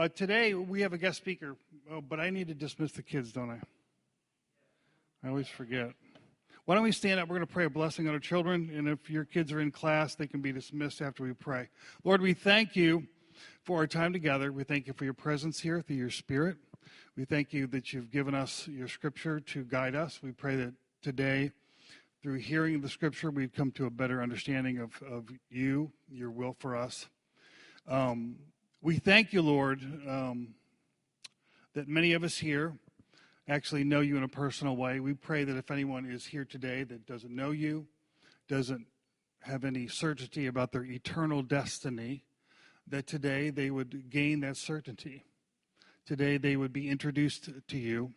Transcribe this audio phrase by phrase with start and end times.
[0.00, 1.56] Uh, today we have a guest speaker,
[1.92, 3.60] oh, but I need to dismiss the kids, don't I?
[5.22, 5.90] I always forget.
[6.64, 7.28] Why don't we stand up?
[7.28, 9.70] We're going to pray a blessing on our children, and if your kids are in
[9.70, 11.68] class, they can be dismissed after we pray.
[12.02, 13.08] Lord, we thank you
[13.64, 14.50] for our time together.
[14.52, 16.56] We thank you for your presence here through your Spirit.
[17.14, 20.20] We thank you that you've given us your Scripture to guide us.
[20.22, 20.72] We pray that
[21.02, 21.52] today,
[22.22, 26.56] through hearing the Scripture, we've come to a better understanding of, of you, your will
[26.58, 27.06] for us.
[27.86, 28.36] Um,
[28.82, 30.54] we thank you, Lord, um,
[31.74, 32.74] that many of us here
[33.46, 35.00] actually know you in a personal way.
[35.00, 37.86] We pray that if anyone is here today that doesn't know you,
[38.48, 38.86] doesn't
[39.40, 42.24] have any certainty about their eternal destiny,
[42.86, 45.24] that today they would gain that certainty.
[46.06, 48.12] Today they would be introduced to you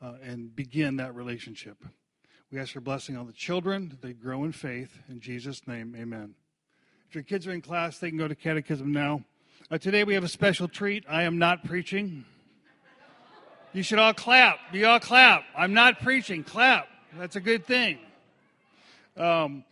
[0.00, 1.84] uh, and begin that relationship.
[2.52, 4.98] We ask your blessing on the children, they grow in faith.
[5.08, 6.34] In Jesus' name, amen.
[7.08, 9.24] If your kids are in class, they can go to catechism now.
[9.72, 11.04] Uh, today we have a special treat.
[11.08, 12.24] I am not preaching.
[13.72, 14.58] You should all clap.
[14.72, 15.44] You all clap.
[15.56, 16.42] I'm not preaching.
[16.42, 16.88] Clap.
[17.16, 18.00] That's a good thing.
[19.16, 19.62] Um,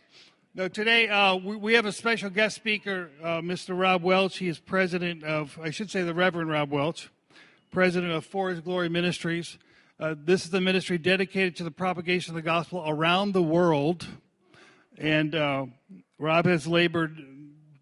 [0.55, 3.77] no, today uh, we, we, have a special guest speaker, uh, Mr.
[3.77, 4.37] Rob Welch.
[4.37, 7.09] He is president of, I should say, the Reverend Rob Welch,
[7.69, 9.57] president of For His Glory Ministries.
[9.99, 14.07] Uh, this is the ministry dedicated to the propagation of the gospel around the world.
[14.97, 15.65] And uh,
[16.17, 17.17] Rob has labored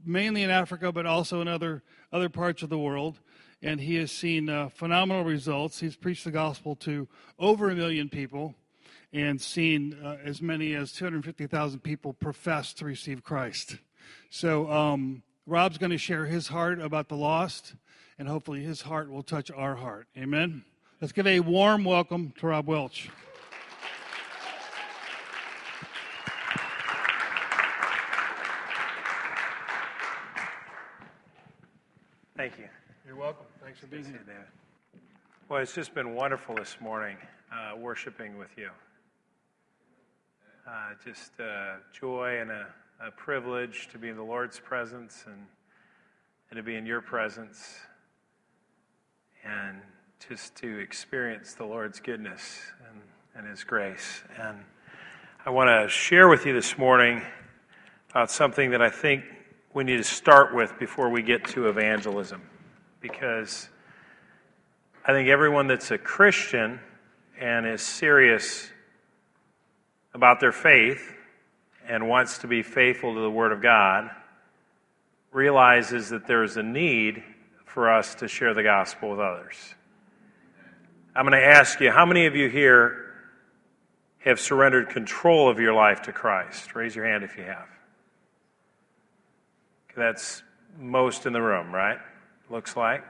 [0.03, 3.19] mainly in Africa, but also in other other parts of the world,
[3.61, 5.79] and he has seen uh, phenomenal results.
[5.79, 7.07] He's preached the gospel to
[7.39, 8.55] over a million people
[9.13, 13.77] and seen uh, as many as 250,000 people profess to receive Christ.
[14.29, 17.75] So, um, Rob's going to share his heart about the lost,
[18.19, 20.07] and hopefully his heart will touch our heart.
[20.17, 20.65] Amen.
[20.99, 23.09] Let's give a warm welcome to Rob Welch.
[32.35, 32.65] Thank you.
[33.05, 33.45] You're welcome.
[33.79, 34.23] Thanks for being here.
[34.25, 35.01] David.
[35.49, 37.15] Well, it's just been wonderful this morning
[37.51, 38.69] uh, worshiping with you.
[40.67, 40.71] Uh,
[41.05, 42.65] just uh, joy and a,
[43.05, 45.45] a, privilege to be in the Lord's presence and,
[46.49, 47.75] and to be in your presence
[49.43, 49.79] and
[50.27, 53.01] just to experience the Lord's goodness and,
[53.35, 54.23] and His grace.
[54.41, 54.57] And
[55.45, 57.21] I want to share with you this morning
[58.09, 59.23] about something that I think
[59.75, 62.41] we need to start with before we get to evangelism.
[63.07, 63.69] Because
[65.05, 66.81] I think everyone that's a Christian
[67.39, 68.69] and is serious
[70.13, 71.15] about their faith
[71.87, 74.09] and wants to be faithful to the Word of God
[75.31, 77.23] realizes that there is a need
[77.65, 79.55] for us to share the gospel with others.
[81.15, 83.13] I'm going to ask you how many of you here
[84.19, 86.75] have surrendered control of your life to Christ?
[86.75, 87.69] Raise your hand if you have.
[89.95, 90.43] That's
[90.77, 91.99] most in the room, right?
[92.49, 93.03] Looks like.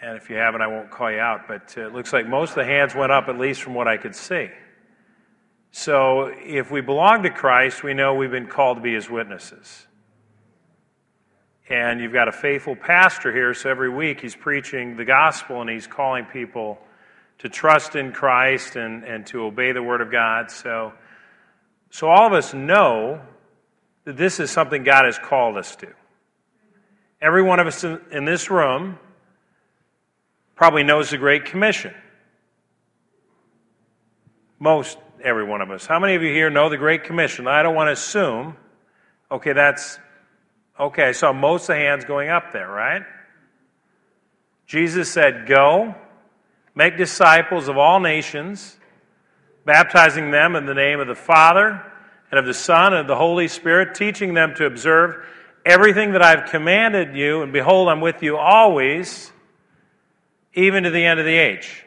[0.00, 2.50] And if you haven't, I won't call you out, but uh, it looks like most
[2.50, 4.48] of the hands went up, at least from what I could see.
[5.72, 9.86] So if we belong to Christ, we know we've been called to be his witnesses.
[11.68, 15.68] And you've got a faithful pastor here, so every week he's preaching the gospel and
[15.68, 16.78] he's calling people
[17.38, 20.50] to trust in Christ and, and to obey the word of God.
[20.50, 20.92] So,
[21.90, 23.20] so all of us know
[24.04, 25.88] that this is something God has called us to.
[27.20, 28.98] Every one of us in this room
[30.54, 31.92] probably knows the Great Commission.
[34.60, 35.86] Most every one of us.
[35.86, 37.48] How many of you here know the Great Commission?
[37.48, 38.56] I don't want to assume.
[39.30, 39.98] Okay, that's
[40.78, 41.04] okay.
[41.04, 43.02] I saw most of the hands going up there, right?
[44.66, 45.94] Jesus said, Go,
[46.74, 48.76] make disciples of all nations,
[49.64, 51.82] baptizing them in the name of the Father
[52.30, 55.24] and of the Son and of the Holy Spirit, teaching them to observe
[55.68, 59.32] everything that I've commanded you, and behold, I'm with you always,
[60.54, 61.84] even to the end of the age.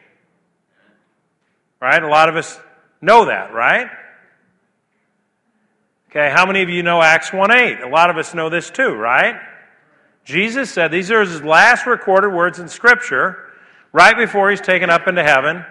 [1.80, 2.02] Right?
[2.02, 2.58] A lot of us
[3.00, 3.88] know that, right?
[6.10, 7.80] Okay, how many of you know Acts 1 8?
[7.80, 9.36] A lot of us know this too, right?
[10.24, 13.50] Jesus said these are his last recorded words in Scripture,
[13.92, 15.64] right before he's taken up into heaven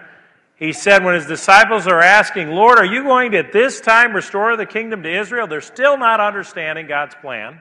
[0.62, 4.14] he said when his disciples are asking, Lord, are you going to at this time
[4.14, 5.48] restore the kingdom to Israel?
[5.48, 7.60] They're still not understanding God's plan.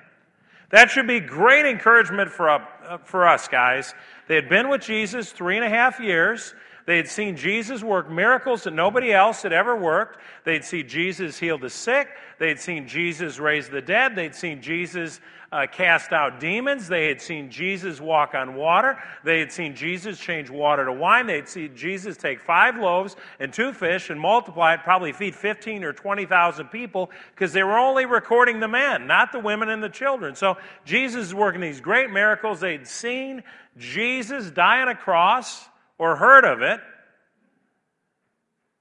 [0.72, 3.94] That should be great encouragement for, uh, for us, guys.
[4.28, 6.54] They had been with Jesus three and a half years.
[6.86, 10.20] They had seen Jesus work miracles that nobody else had ever worked.
[10.44, 12.10] They'd seen Jesus heal the sick.
[12.40, 14.16] They'd seen Jesus raise the dead.
[14.16, 15.20] They'd seen Jesus
[15.52, 16.88] uh, cast out demons.
[16.88, 18.98] They had seen Jesus walk on water.
[19.26, 21.28] They had seen Jesus change water to wine.
[21.28, 25.84] They'd seen Jesus take five loaves and two fish and multiply it, probably feed 15
[25.84, 29.90] or 20,000 people, because they were only recording the men, not the women and the
[29.90, 30.36] children.
[30.36, 32.62] So Jesus is working these great miracles.
[32.62, 33.44] They'd seen
[33.78, 35.68] Jesus die on a cross
[36.02, 36.80] or heard of it,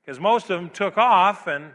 [0.01, 1.71] because most of them took off and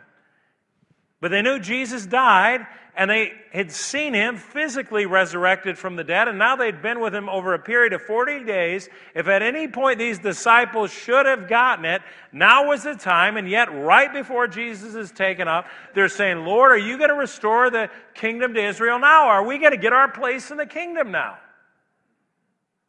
[1.22, 6.28] but they knew Jesus died, and they had seen him physically resurrected from the dead,
[6.28, 8.90] and now they'd been with him over a period of 40 days.
[9.16, 12.02] If at any point these disciples should have gotten it,
[12.32, 16.72] now was the time, and yet right before Jesus is taken up, they're saying, Lord,
[16.72, 19.30] are you going to restore the kingdom to Israel now?
[19.30, 21.38] Are we going to get our place in the kingdom now?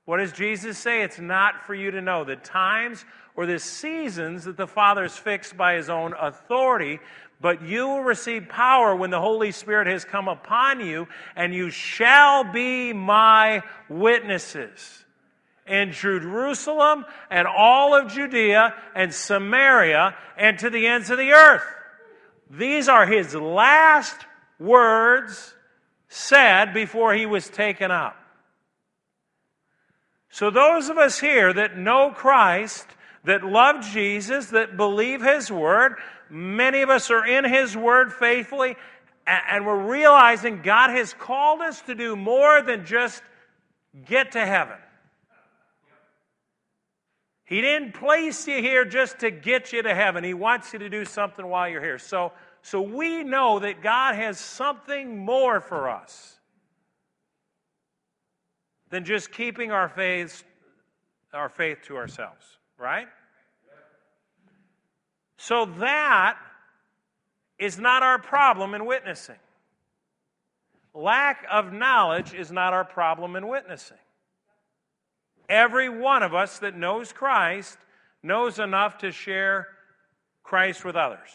[0.06, 1.03] What does Jesus say?
[1.03, 3.05] It's not for you to know the times
[3.35, 7.00] or the seasons that the Father has fixed by his own authority,
[7.41, 11.70] but you will receive power when the Holy Spirit has come upon you, and you
[11.70, 15.05] shall be my witnesses
[15.67, 21.64] in Jerusalem and all of Judea and Samaria and to the ends of the earth.
[22.49, 24.17] These are his last
[24.61, 25.53] words
[26.08, 28.17] said before he was taken up.
[30.36, 32.86] So, those of us here that know Christ,
[33.24, 35.96] that love Jesus, that believe his word,
[36.28, 38.76] Many of us are in His Word faithfully,
[39.26, 43.22] and we're realizing God has called us to do more than just
[44.06, 44.76] get to heaven.
[47.44, 50.24] He didn't place you here just to get you to heaven.
[50.24, 51.98] He wants you to do something while you're here.
[51.98, 56.35] So, so we know that God has something more for us
[58.90, 60.44] than just keeping our faith,
[61.32, 62.44] our faith to ourselves,
[62.78, 63.08] right?
[65.36, 66.38] So that
[67.58, 69.36] is not our problem in witnessing.
[70.94, 73.98] Lack of knowledge is not our problem in witnessing.
[75.48, 77.78] Every one of us that knows Christ
[78.22, 79.68] knows enough to share
[80.42, 81.28] Christ with others.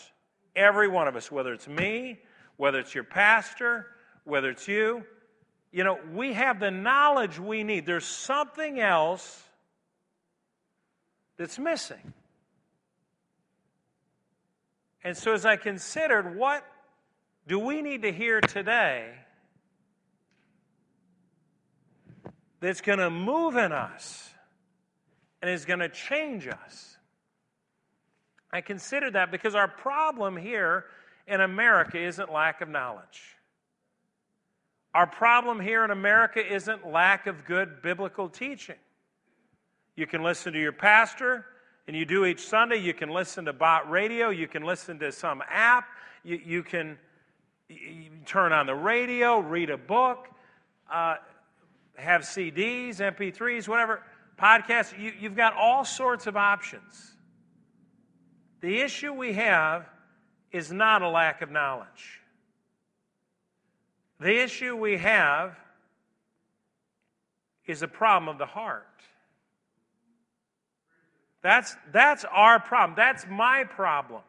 [0.56, 2.20] Every one of us, whether it's me,
[2.58, 3.88] whether it's your pastor,
[4.26, 5.04] whether it's you,
[5.72, 7.86] you know, we have the knowledge we need.
[7.86, 9.42] There's something else
[11.38, 12.14] that's missing.
[15.04, 16.64] And so, as I considered what
[17.48, 19.12] do we need to hear today
[22.60, 24.30] that's going to move in us
[25.42, 26.98] and is going to change us,
[28.52, 30.86] I considered that because our problem here
[31.26, 33.38] in America isn't lack of knowledge.
[34.94, 38.76] Our problem here in America isn't lack of good biblical teaching.
[39.96, 41.46] You can listen to your pastor,
[41.88, 42.78] and you do each Sunday.
[42.78, 45.86] You can listen to bot radio, you can listen to some app,
[46.24, 46.98] you, you can
[47.70, 50.28] you turn on the radio, read a book,
[50.92, 51.16] uh,
[51.96, 54.02] have CDs, MP3s, whatever,
[54.38, 54.98] podcasts.
[55.00, 57.16] You, you've got all sorts of options.
[58.62, 59.88] The issue we have
[60.52, 62.21] is not a lack of knowledge.
[64.22, 65.58] The issue we have
[67.66, 68.86] is a problem of the heart.
[71.42, 72.96] That's, that's our problem.
[72.96, 74.22] That's my problem.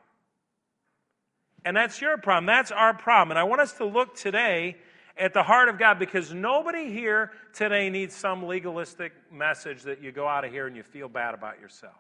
[1.67, 2.47] And that's your problem.
[2.47, 3.33] That's our problem.
[3.33, 4.79] And I want us to look today
[5.19, 10.11] at the heart of God because nobody here today needs some legalistic message that you
[10.11, 11.93] go out of here and you feel bad about yourself.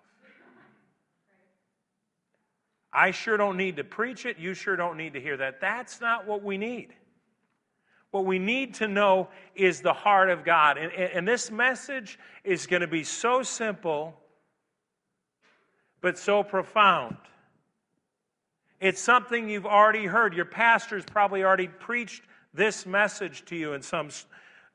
[2.90, 4.38] I sure don't need to preach it.
[4.38, 5.60] You sure don't need to hear that.
[5.60, 6.94] That's not what we need.
[8.12, 10.78] What we need to know is the heart of God.
[10.78, 14.14] And, and this message is going to be so simple
[16.02, 17.16] but so profound.
[18.80, 20.34] It's something you've already heard.
[20.34, 22.22] Your pastor's probably already preached
[22.52, 24.08] this message to you in some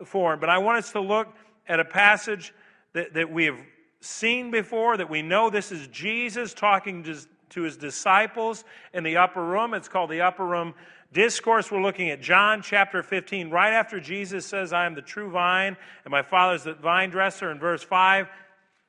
[0.03, 0.39] form.
[0.39, 1.27] But I want us to look
[1.67, 2.53] at a passage
[2.93, 3.59] that, that we have
[3.99, 7.17] seen before, that we know this is Jesus talking to,
[7.49, 9.73] to his disciples in the upper room.
[9.73, 10.73] It's called the upper room
[11.11, 11.71] discourse.
[11.71, 15.77] We're looking at John chapter 15, right after Jesus says, I am the true vine,
[16.05, 17.51] and my Father is the vine dresser.
[17.51, 18.27] In verse 5,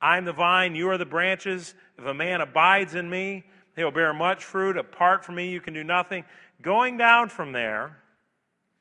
[0.01, 1.75] I'm the vine, you are the branches.
[1.99, 3.45] If a man abides in me,
[3.77, 4.77] he'll bear much fruit.
[4.77, 6.25] Apart from me, you can do nothing.
[6.63, 7.97] Going down from there,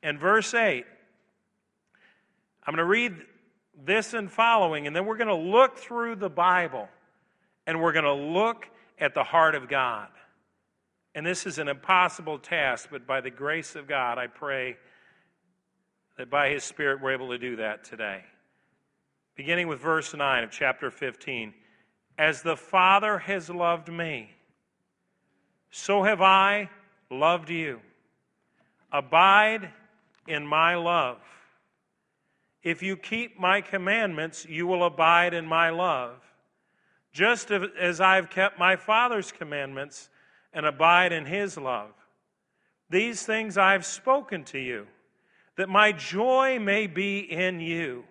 [0.02, 0.84] in verse 8,
[2.66, 3.14] I'm going to read
[3.84, 6.88] this and following, and then we're going to look through the Bible
[7.66, 8.66] and we're going to look
[8.98, 10.08] at the heart of God.
[11.14, 14.76] And this is an impossible task, but by the grace of God, I pray
[16.16, 18.22] that by His Spirit we're able to do that today
[19.38, 21.54] beginning with verse 9 of chapter 15.
[22.18, 24.32] as the Father has loved me,
[25.70, 26.68] so have I
[27.08, 27.80] loved you.
[28.90, 29.70] Abide
[30.26, 31.18] in my love.
[32.64, 36.20] If you keep my commandments, you will abide in my love,
[37.12, 40.08] just as I've kept my Father's commandments
[40.58, 41.92] and abide in his love.
[42.90, 44.88] These things I've spoken to you,
[45.56, 48.02] that my joy may be in you,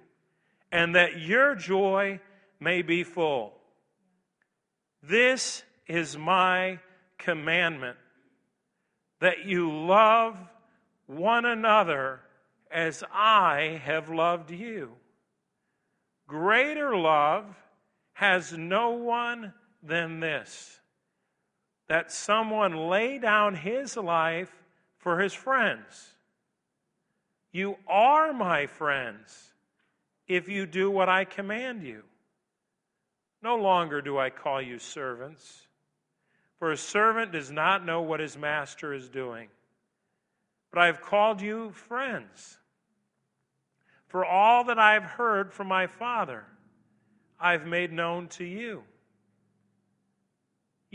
[0.71, 2.21] and that your joy
[2.57, 3.51] may be full.
[5.03, 6.79] This is my
[7.17, 7.97] commandment
[9.19, 10.37] that you love
[11.05, 12.21] one another
[12.71, 14.93] as I have loved you.
[16.27, 17.43] Greater love
[18.13, 19.51] has no one
[19.83, 20.76] than this
[21.87, 24.51] that someone lay down his life
[24.97, 26.15] for his friends.
[27.51, 29.53] You are my friends
[30.27, 32.03] if you do what I command you.
[33.41, 35.67] No longer do I call you servants,
[36.59, 39.47] for a servant does not know what his master is doing.
[40.71, 42.57] But I have called you friends.
[44.07, 46.43] For all that I have heard from my Father,
[47.39, 48.83] I have made known to you.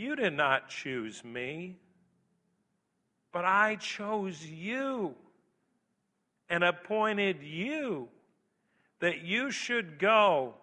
[0.03, 1.77] You did not choose me,
[3.31, 5.15] but I chose you
[6.49, 8.09] and appointed you
[8.99, 10.55] that you should go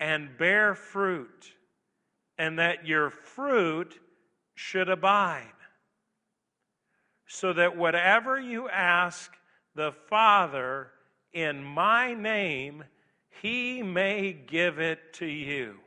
[0.00, 1.52] and bear fruit,
[2.38, 4.00] and that your fruit
[4.54, 5.44] should abide,
[7.26, 9.30] so that whatever you ask
[9.74, 10.90] the Father
[11.34, 12.84] in my name,
[13.42, 15.80] he may give it to you.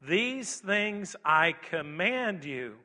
[0.00, 2.76] These things I command you,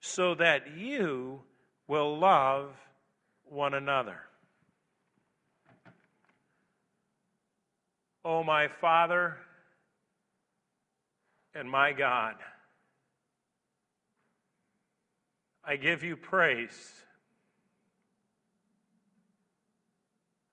[0.00, 1.40] so that you
[1.86, 2.70] will love
[3.44, 4.20] one another.
[8.24, 9.38] O oh, my Father
[11.54, 12.34] and my God,
[15.64, 16.92] I give you praise.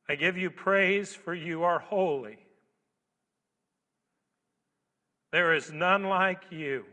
[0.08, 2.38] I give you praise for you are holy.
[5.38, 6.84] There is none like you.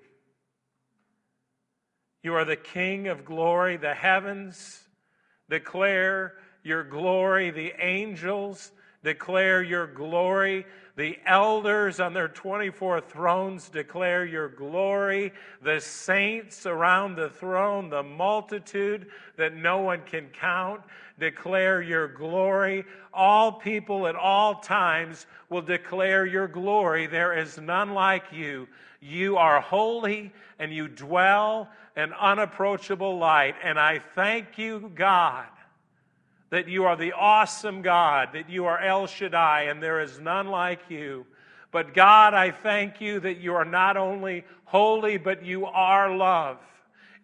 [2.22, 3.78] You are the King of glory.
[3.78, 4.86] The heavens
[5.48, 8.70] declare your glory, the angels
[9.04, 10.66] declare your glory.
[10.96, 15.32] The elders on their 24 thrones declare your glory.
[15.62, 19.06] The saints around the throne, the multitude
[19.36, 20.80] that no one can count,
[21.18, 22.84] declare your glory.
[23.12, 27.06] All people at all times will declare your glory.
[27.06, 28.66] There is none like you.
[29.00, 33.56] You are holy and you dwell in unapproachable light.
[33.62, 35.44] And I thank you, God
[36.54, 40.46] that you are the awesome God, that you are El Shaddai, and there is none
[40.46, 41.26] like you.
[41.72, 46.58] But God, I thank you that you are not only holy, but you are love.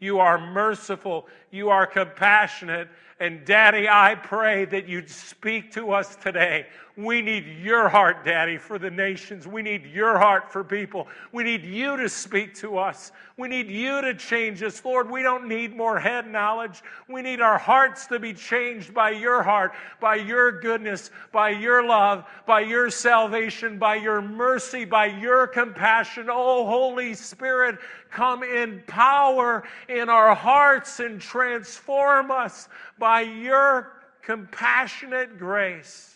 [0.00, 1.28] You are merciful.
[1.52, 2.88] You are compassionate.
[3.20, 6.66] And Daddy, I pray that you'd speak to us today.
[7.04, 9.46] We need your heart, Daddy, for the nations.
[9.46, 11.08] We need your heart for people.
[11.32, 13.12] We need you to speak to us.
[13.36, 14.84] We need you to change us.
[14.84, 16.82] Lord, we don't need more head knowledge.
[17.08, 21.86] We need our hearts to be changed by your heart, by your goodness, by your
[21.86, 26.28] love, by your salvation, by your mercy, by your compassion.
[26.30, 27.78] Oh, Holy Spirit,
[28.10, 33.92] come in power in our hearts and transform us by your
[34.22, 36.14] compassionate grace.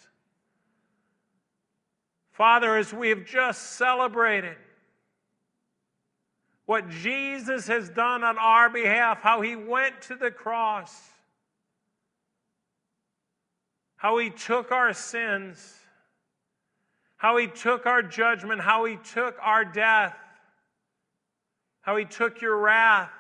[2.44, 4.58] Father, as we have just celebrated
[6.66, 10.94] what Jesus has done on our behalf, how he went to the cross,
[13.96, 15.74] how he took our sins,
[17.16, 20.14] how he took our judgment, how he took our death,
[21.80, 23.10] how he took your wrath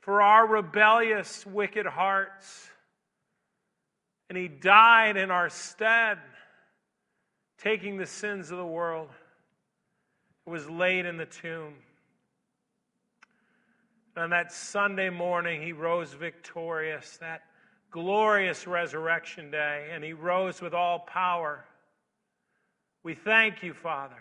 [0.00, 2.70] for our rebellious, wicked hearts.
[4.30, 6.16] And he died in our stead
[7.62, 9.08] taking the sins of the world,
[10.46, 11.74] It was laid in the tomb.
[14.14, 17.42] And on that Sunday morning, he rose victorious, that
[17.90, 21.64] glorious resurrection day, and he rose with all power.
[23.02, 24.16] We thank you, Father.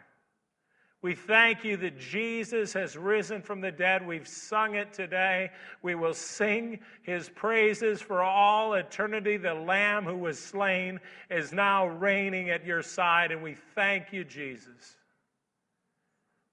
[1.04, 4.06] We thank you that Jesus has risen from the dead.
[4.06, 5.52] We've sung it today.
[5.84, 9.38] We will sing his praises for all eternity.
[9.38, 11.00] The Lamb who was slain
[11.30, 14.98] is now reigning at your side, and we thank you, Jesus.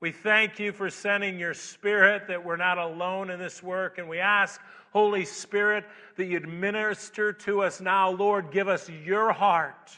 [0.01, 4.09] We thank you for sending your Spirit that we're not alone in this work, and
[4.09, 4.61] we ask,
[4.93, 5.87] Holy Spirit,
[6.17, 8.11] that you'd minister to us now.
[8.11, 9.97] Lord, give us your heart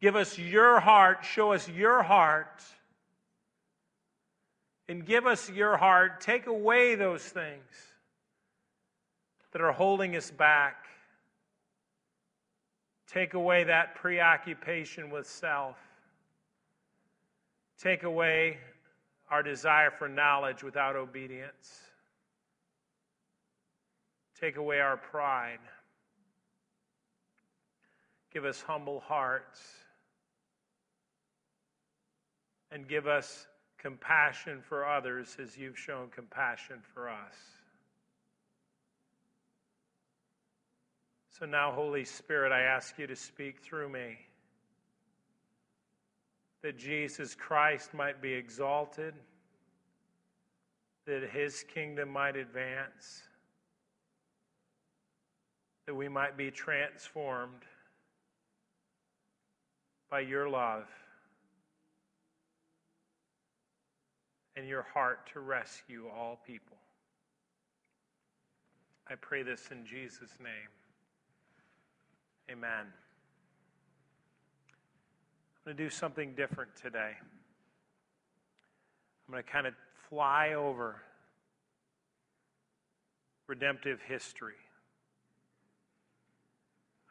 [0.00, 1.24] Give us your heart.
[1.24, 2.62] Show us your heart.
[4.88, 6.20] And give us your heart.
[6.20, 7.72] Take away those things
[9.52, 10.86] that are holding us back.
[13.08, 15.76] Take away that preoccupation with self.
[17.78, 18.58] Take away
[19.30, 21.80] our desire for knowledge without obedience.
[24.40, 25.58] Take away our pride.
[28.32, 29.60] Give us humble hearts.
[32.70, 33.46] And give us
[33.86, 37.36] compassion for others as you've shown compassion for us.
[41.38, 44.18] So now, Holy Spirit, I ask you to speak through me
[46.64, 49.14] that Jesus Christ might be exalted,
[51.06, 53.22] that his kingdom might advance,
[55.86, 57.62] that we might be transformed
[60.10, 60.88] by your love
[64.56, 66.76] and your heart to rescue all people.
[69.08, 70.70] I pray this in Jesus' name.
[72.50, 72.86] Amen.
[75.56, 77.12] I'm going to do something different today.
[79.26, 79.74] I'm going to kind of
[80.08, 81.02] fly over
[83.46, 84.54] redemptive history.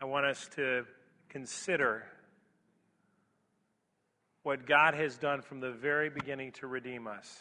[0.01, 0.85] I want us to
[1.29, 2.03] consider
[4.45, 7.35] what God has done from the very beginning to redeem us.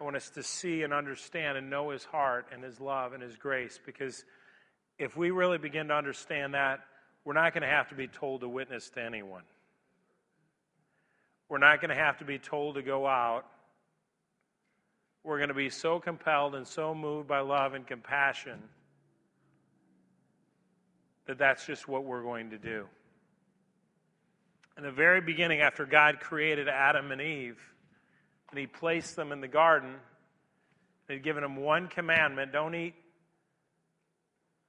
[0.00, 3.22] I want us to see and understand and know His heart and His love and
[3.22, 4.24] His grace because
[4.98, 6.80] if we really begin to understand that,
[7.24, 9.44] we're not going to have to be told to witness to anyone.
[11.48, 13.44] We're not going to have to be told to go out.
[15.22, 18.58] We're going to be so compelled and so moved by love and compassion
[21.28, 22.88] that that's just what we're going to do.
[24.78, 27.58] In the very beginning, after God created Adam and Eve,
[28.50, 29.96] and He placed them in the garden,
[31.08, 32.94] He'd given them one commandment don't eat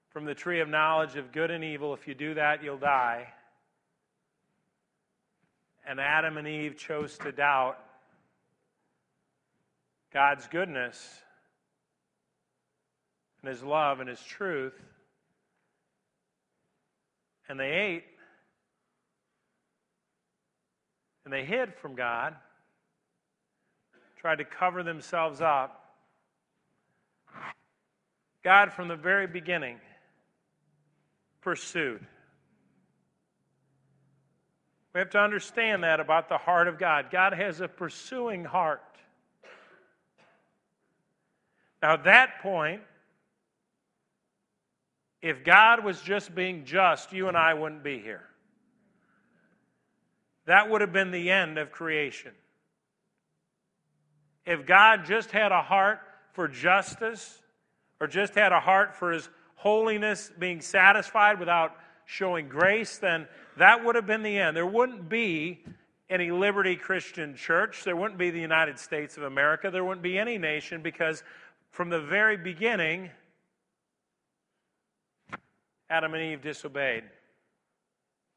[0.09, 1.93] from the tree of knowledge of good and evil.
[1.93, 3.27] If you do that, you'll die.
[5.87, 7.77] And Adam and Eve chose to doubt
[10.11, 11.21] God's goodness
[13.43, 14.73] and His love and His truth.
[17.47, 18.05] And they ate.
[21.29, 22.33] And they hid from God,
[24.19, 25.93] tried to cover themselves up.
[28.43, 29.79] God, from the very beginning,
[31.41, 32.03] pursued.
[34.95, 37.11] We have to understand that about the heart of God.
[37.11, 38.81] God has a pursuing heart.
[41.83, 42.81] Now, at that point,
[45.21, 48.23] if God was just being just, you and I wouldn't be here.
[50.49, 52.31] That would have been the end of creation.
[54.47, 55.99] If God just had a heart
[56.33, 57.43] for justice
[58.01, 63.85] or just had a heart for his holiness being satisfied without showing grace, then that
[63.85, 64.57] would have been the end.
[64.57, 65.63] There wouldn't be
[66.09, 67.83] any Liberty Christian church.
[67.83, 69.69] There wouldn't be the United States of America.
[69.69, 71.21] There wouldn't be any nation because
[71.69, 73.11] from the very beginning,
[75.91, 77.03] Adam and Eve disobeyed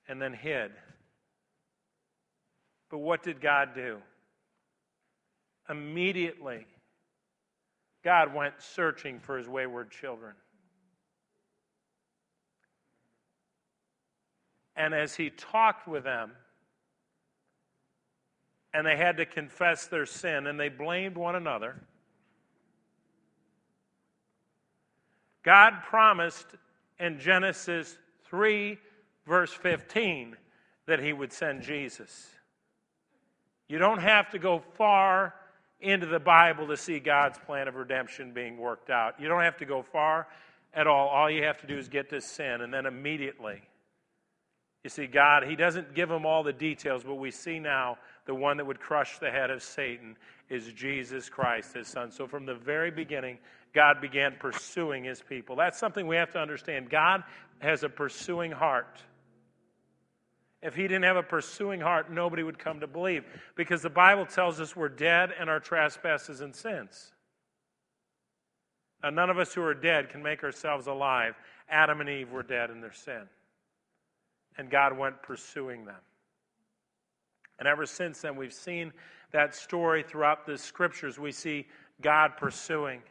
[0.06, 0.72] and then hid.
[2.92, 3.96] But what did God do?
[5.70, 6.66] Immediately,
[8.04, 10.34] God went searching for his wayward children.
[14.76, 16.32] And as he talked with them,
[18.74, 21.80] and they had to confess their sin, and they blamed one another,
[25.42, 26.46] God promised
[27.00, 28.76] in Genesis 3,
[29.26, 30.36] verse 15,
[30.86, 32.28] that he would send Jesus.
[33.72, 35.34] You don't have to go far
[35.80, 39.18] into the Bible to see God's plan of redemption being worked out.
[39.18, 40.28] You don't have to go far
[40.74, 41.08] at all.
[41.08, 43.62] All you have to do is get to sin, and then immediately
[44.84, 48.34] you see, God, He doesn't give them all the details, but we see now the
[48.34, 50.16] one that would crush the head of Satan
[50.48, 52.10] is Jesus Christ, His Son.
[52.10, 53.38] So from the very beginning,
[53.72, 55.54] God began pursuing His people.
[55.54, 56.90] That's something we have to understand.
[56.90, 57.22] God
[57.60, 59.00] has a pursuing heart.
[60.62, 63.24] If He didn't have a pursuing heart, nobody would come to believe
[63.56, 67.12] because the Bible tells us we're dead in our trespasses and sins.
[69.02, 71.34] Now, none of us who are dead can make ourselves alive.
[71.68, 73.28] Adam and Eve were dead in their sin
[74.58, 76.00] and God went pursuing them.
[77.58, 78.92] And ever since then, we've seen
[79.32, 81.18] that story throughout the scriptures.
[81.18, 81.66] We see
[82.00, 83.02] God pursuing.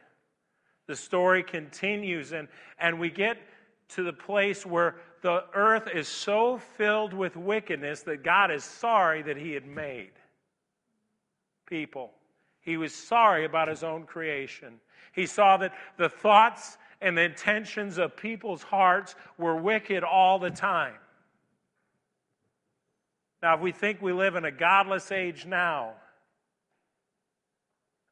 [0.86, 3.38] The story continues, and, and we get
[3.90, 9.22] to the place where the earth is so filled with wickedness that God is sorry
[9.22, 10.10] that He had made
[11.66, 12.10] people.
[12.60, 14.80] He was sorry about His own creation.
[15.12, 20.50] He saw that the thoughts and the intentions of people's hearts were wicked all the
[20.50, 20.94] time.
[23.42, 25.94] Now, if we think we live in a godless age now,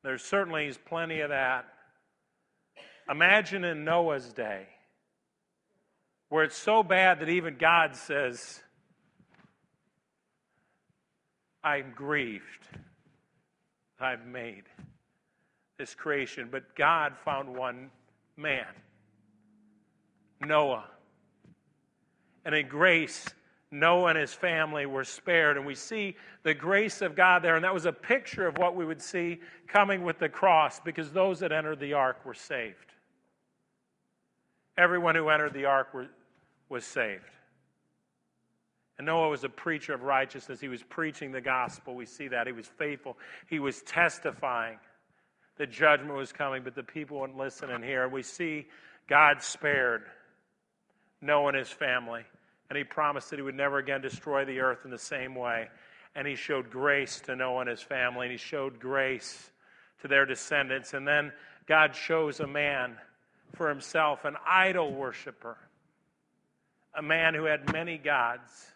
[0.03, 1.66] there certainly is plenty of that.
[3.09, 4.66] Imagine in Noah's day,
[6.30, 8.60] where it's so bad that even God says,
[11.62, 12.68] I'm grieved.
[13.98, 14.62] I've made
[15.76, 16.48] this creation.
[16.50, 17.90] But God found one
[18.36, 18.64] man,
[20.40, 20.84] Noah.
[22.44, 23.26] And in grace,
[23.72, 25.56] Noah and his family were spared.
[25.56, 27.56] And we see the grace of God there.
[27.56, 31.10] And that was a picture of what we would see coming with the cross because
[31.10, 32.76] those that entered the ark were saved.
[34.78, 36.06] Everyone who entered the ark were,
[36.70, 37.24] was saved.
[38.96, 40.61] And Noah was a preacher of righteousness.
[40.61, 41.94] He was preaching the gospel.
[41.94, 42.46] We see that.
[42.46, 43.18] He was faithful.
[43.48, 44.78] He was testifying
[45.59, 48.09] the judgment was coming, but the people wouldn't listen and hear.
[48.09, 48.66] We see
[49.06, 50.04] God spared
[51.20, 52.24] Noah and his family
[52.70, 55.68] and he promised that he would never again destroy the earth in the same way.
[56.14, 59.50] And he showed grace to Noah and his family, and he showed grace
[60.02, 60.94] to their descendants.
[60.94, 61.33] And then
[61.66, 62.96] God chose a man
[63.54, 65.56] for himself, an idol worshiper,
[66.94, 68.72] a man who had many gods,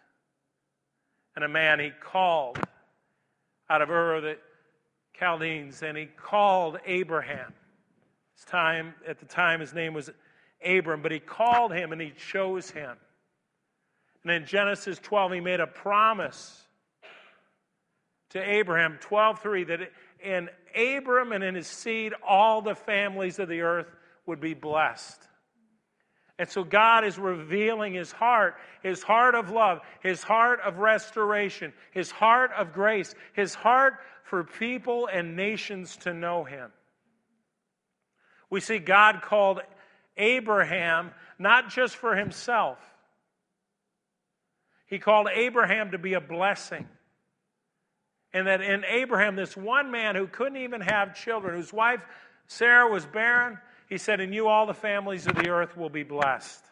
[1.35, 2.59] and a man he called
[3.69, 4.39] out of Ur of the
[5.19, 7.53] Chaldeans, and he called Abraham.
[8.37, 10.11] His time, at the time, his name was
[10.65, 12.97] Abram, but he called him and he chose him.
[14.23, 16.67] And in Genesis 12, he made a promise
[18.31, 23.61] to Abraham, 12:3, that in Abram and in his seed, all the families of the
[23.61, 23.95] earth
[24.27, 25.29] would be blessed.
[26.39, 31.73] And so God is revealing his heart, his heart of love, his heart of restoration,
[31.93, 33.95] his heart of grace, his heart
[34.25, 36.73] for people and nations to know him.
[38.51, 39.61] We see God called
[40.17, 42.79] Abraham not just for himself,
[44.87, 46.87] he called Abraham to be a blessing.
[48.33, 52.01] And that in Abraham, this one man who couldn't even have children, whose wife
[52.47, 56.03] Sarah was barren, he said, In you all the families of the earth will be
[56.03, 56.65] blessed.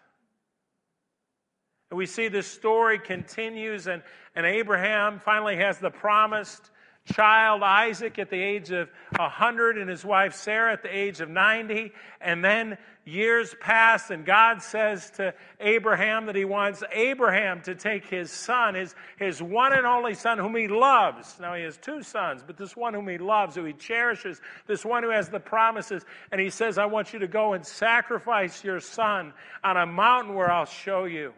[1.90, 4.02] And we see this story continues, and,
[4.34, 6.70] and Abraham finally has the promised
[7.12, 11.28] child Isaac at the age of 100 and his wife Sarah at the age of
[11.28, 11.92] 90.
[12.20, 18.06] And then years pass, and God says to Abraham that he wants Abraham to take
[18.06, 21.38] his son, his, his one and only son, whom he loves.
[21.40, 24.84] Now, he has two sons, but this one whom he loves, who he cherishes, this
[24.84, 26.04] one who has the promises.
[26.30, 29.32] And he says, I want you to go and sacrifice your son
[29.64, 31.32] on a mountain where I'll show you.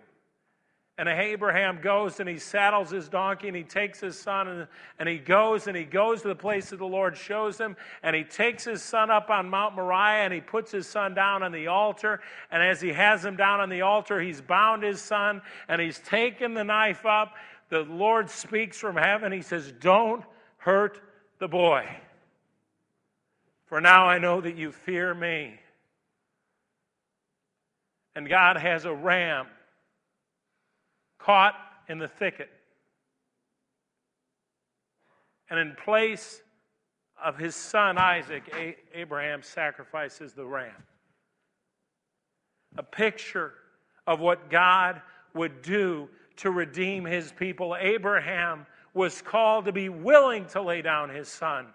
[0.97, 4.69] And Abraham goes and he saddles his donkey and he takes his son and,
[5.01, 8.15] and he goes and he goes to the place that the Lord shows him and
[8.15, 11.51] he takes his son up on Mount Moriah and he puts his son down on
[11.51, 12.21] the altar.
[12.53, 15.99] And as he has him down on the altar, he's bound his son and he's
[15.99, 17.35] taken the knife up.
[17.71, 19.33] The Lord speaks from heaven.
[19.33, 20.23] He says, Don't
[20.59, 21.01] hurt
[21.41, 21.89] the boy.
[23.67, 25.59] For now I know that you fear me.
[28.15, 29.49] And God has a ram
[31.25, 31.55] caught
[31.89, 32.51] in the thicket.
[35.51, 36.43] And in place
[37.23, 40.73] of his son Isaac, Abraham sacrifices the ram.
[42.77, 43.53] A picture
[44.07, 45.01] of what God
[45.35, 47.77] would do to redeem his people.
[47.79, 51.67] Abraham was called to be willing to lay down his son,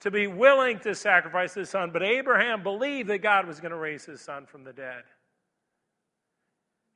[0.00, 1.90] to be willing to sacrifice his son.
[1.92, 5.04] But Abraham believed that God was going to raise his son from the dead.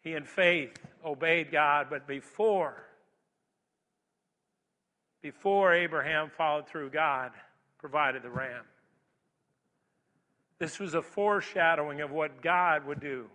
[0.03, 2.87] He, in faith, obeyed God, but before,
[5.23, 7.33] before Abraham followed through, God
[7.79, 8.65] provided the ram.
[10.59, 13.27] This was a foreshadowing of what God would do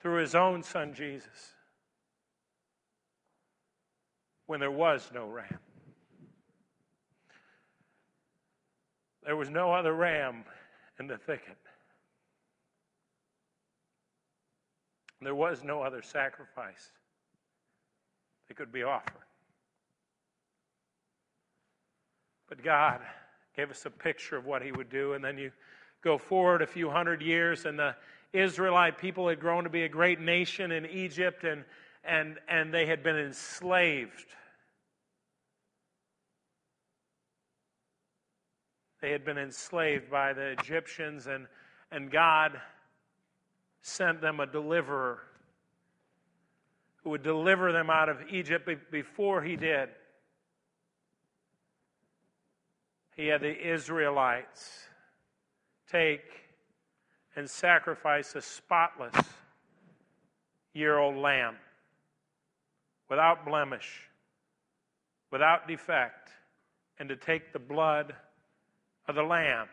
[0.00, 1.54] through his own son Jesus
[4.46, 5.58] when there was no ram.
[9.24, 10.44] There was no other ram
[10.98, 11.58] in the thicket.
[15.20, 16.92] There was no other sacrifice
[18.46, 19.12] that could be offered.
[22.48, 23.00] But God
[23.56, 25.50] gave us a picture of what He would do, and then you
[26.02, 27.94] go forward a few hundred years, and the
[28.32, 31.64] Israelite people had grown to be a great nation in Egypt, and,
[32.04, 34.26] and, and they had been enslaved.
[39.00, 41.46] They had been enslaved by the Egyptians, and,
[41.90, 42.60] and God
[43.82, 45.20] sent them a deliverer
[47.02, 49.88] who would deliver them out of Egypt before he did.
[53.16, 54.84] He had the Israelites
[55.90, 56.22] take
[57.34, 59.14] and sacrifice a spotless
[60.74, 61.56] year old lamb
[63.08, 64.08] without blemish,
[65.30, 66.30] without defect,
[66.98, 68.14] and to take the blood
[69.06, 69.68] of the lamb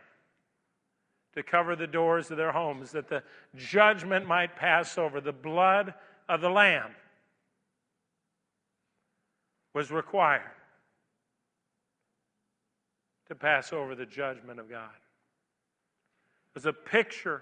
[1.36, 3.22] to cover the doors of their homes that the
[3.56, 5.20] judgment might pass over.
[5.20, 5.94] The blood
[6.28, 6.92] of the lamb
[9.74, 10.42] was required
[13.28, 14.90] to pass over the judgment of God.
[14.94, 17.42] It was a picture,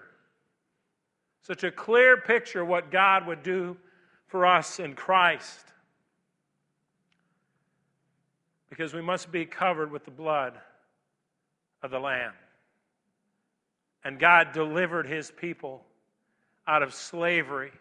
[1.42, 3.76] such a clear picture what God would do
[4.26, 5.66] for us in Christ.
[8.68, 10.54] Because we must be covered with the blood
[11.82, 12.32] of the Lamb.
[14.04, 15.82] And God delivered his people
[16.66, 17.72] out of slavery.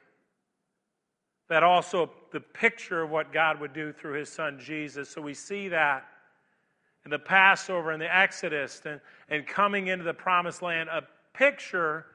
[1.49, 5.09] That also the picture of what God would do through his son Jesus.
[5.09, 6.05] So we see that
[7.05, 12.05] in the Passover and the Exodus and, and coming into the promised land, a picture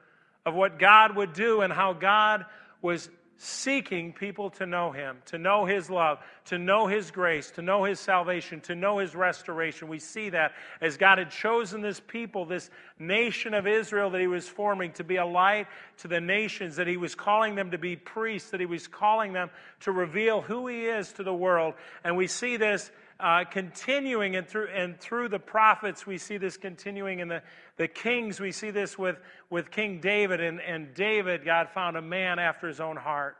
[0.45, 2.45] of what God would do and how God
[2.81, 3.09] was
[3.41, 7.85] seeking people to know him, to know his love, to know his grace, to know
[7.85, 9.87] his salvation, to know his restoration.
[9.87, 14.27] We see that as God had chosen this people, this nation of Israel that he
[14.27, 15.67] was forming to be a light
[15.99, 19.31] to the nations, that he was calling them to be priests, that he was calling
[19.31, 19.49] them
[19.79, 21.75] to reveal who he is to the world.
[22.03, 26.55] And we see this uh, continuing and through, and through the prophets, we see this
[26.55, 27.41] continuing in the,
[27.77, 28.39] the kings.
[28.39, 29.17] We see this with,
[29.49, 30.39] with King David.
[30.39, 33.35] And, and David, God found a man after his own heart.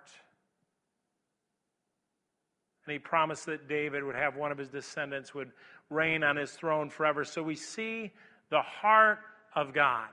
[2.85, 5.51] And he promised that David would have one of his descendants would
[5.89, 7.23] reign on his throne forever.
[7.23, 8.11] So we see
[8.49, 9.19] the heart
[9.55, 10.09] of God.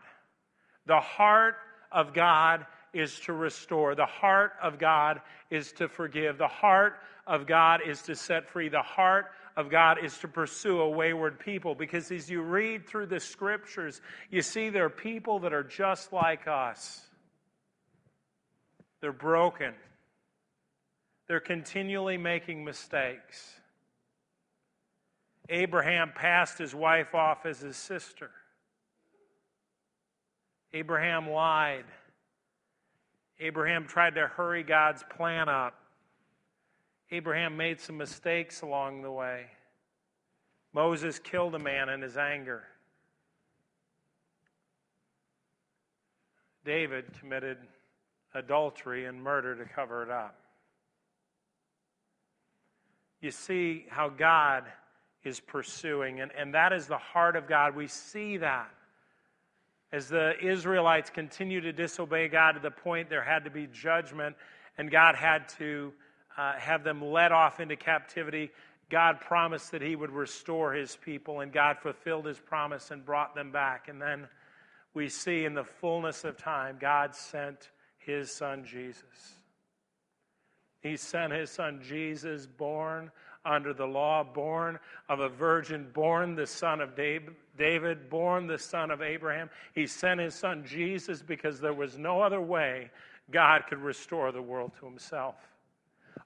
[0.87, 1.57] The heart
[1.91, 3.95] of God is to restore.
[3.95, 6.39] The heart of God is to forgive.
[6.39, 8.69] The heart of God is to set free.
[8.69, 11.75] The heart of God is to pursue a wayward people.
[11.75, 16.12] Because as you read through the scriptures, you see there are people that are just
[16.12, 17.03] like us.
[19.01, 19.75] They're broken,
[21.29, 23.53] they're continually making mistakes.
[25.49, 28.31] Abraham passed his wife off as his sister.
[30.73, 31.85] Abraham lied.
[33.38, 35.75] Abraham tried to hurry God's plan up.
[37.11, 39.47] Abraham made some mistakes along the way.
[40.73, 42.64] Moses killed a man in his anger.
[46.64, 47.59] David committed
[48.35, 50.37] adultery and murder to cover it up.
[53.21, 54.64] You see how God
[55.25, 57.75] is pursuing, and, and that is the heart of God.
[57.75, 58.71] We see that.
[59.92, 64.37] As the Israelites continue to disobey God to the point there had to be judgment,
[64.77, 65.92] and God had to
[66.37, 68.51] uh, have them led off into captivity,
[68.90, 73.35] God promised that He would restore His people, and God fulfilled His promise and brought
[73.35, 73.88] them back.
[73.88, 74.29] And then
[74.94, 79.35] we see in the fullness of time, God sent His Son Jesus.
[80.81, 83.11] He sent His Son Jesus, born
[83.44, 88.90] under the law, born of a virgin, born the son of David, born the son
[88.90, 89.49] of Abraham.
[89.75, 92.90] He sent His Son Jesus because there was no other way
[93.31, 95.37] God could restore the world to Himself.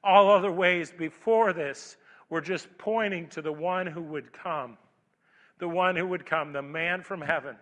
[0.03, 1.97] All other ways before this
[2.29, 4.79] were just pointing to the one who would come.
[5.59, 7.57] The one who would come, the man from heaven,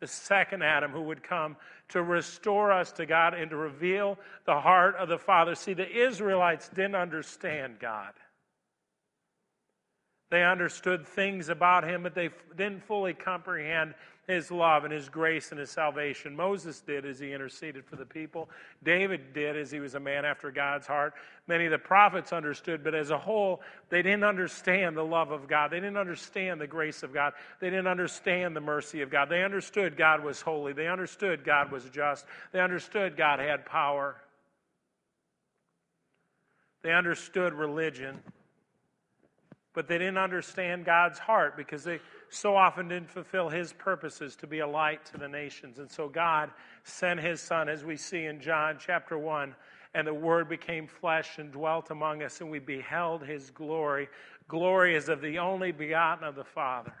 [0.00, 1.56] the second Adam who would come
[1.90, 5.54] to restore us to God and to reveal the heart of the Father.
[5.54, 8.12] See, the Israelites didn't understand God.
[10.32, 13.92] They understood things about him, but they didn't fully comprehend
[14.26, 16.34] his love and his grace and his salvation.
[16.34, 18.48] Moses did as he interceded for the people.
[18.82, 21.12] David did as he was a man after God's heart.
[21.48, 25.48] Many of the prophets understood, but as a whole, they didn't understand the love of
[25.48, 25.70] God.
[25.70, 27.34] They didn't understand the grace of God.
[27.60, 29.28] They didn't understand the mercy of God.
[29.28, 30.72] They understood God was holy.
[30.72, 32.24] They understood God was just.
[32.52, 34.16] They understood God had power.
[36.80, 38.22] They understood religion
[39.74, 44.46] but they didn't understand God's heart because they so often didn't fulfill his purposes to
[44.46, 45.78] be a light to the nations.
[45.78, 46.50] And so God
[46.84, 49.54] sent his son, as we see in John chapter 1,
[49.94, 54.08] and the word became flesh and dwelt among us, and we beheld his glory.
[54.48, 56.94] Glory is of the only begotten of the Father.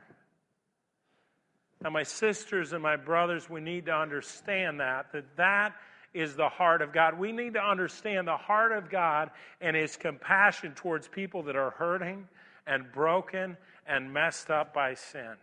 [1.82, 5.72] Now, my sisters and my brothers, we need to understand that, that that
[6.14, 7.18] is the heart of God.
[7.18, 9.30] We need to understand the heart of God
[9.60, 12.28] and his compassion towards people that are hurting
[12.66, 15.34] and broken and messed up by sin.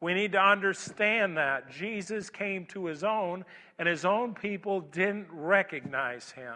[0.00, 1.70] We need to understand that.
[1.70, 3.44] Jesus came to his own,
[3.78, 6.54] and his own people didn't recognize him.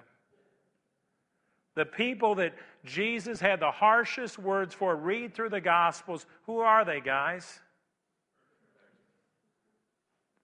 [1.74, 6.26] The people that Jesus had the harshest words for, read through the Gospels.
[6.46, 7.60] Who are they, guys?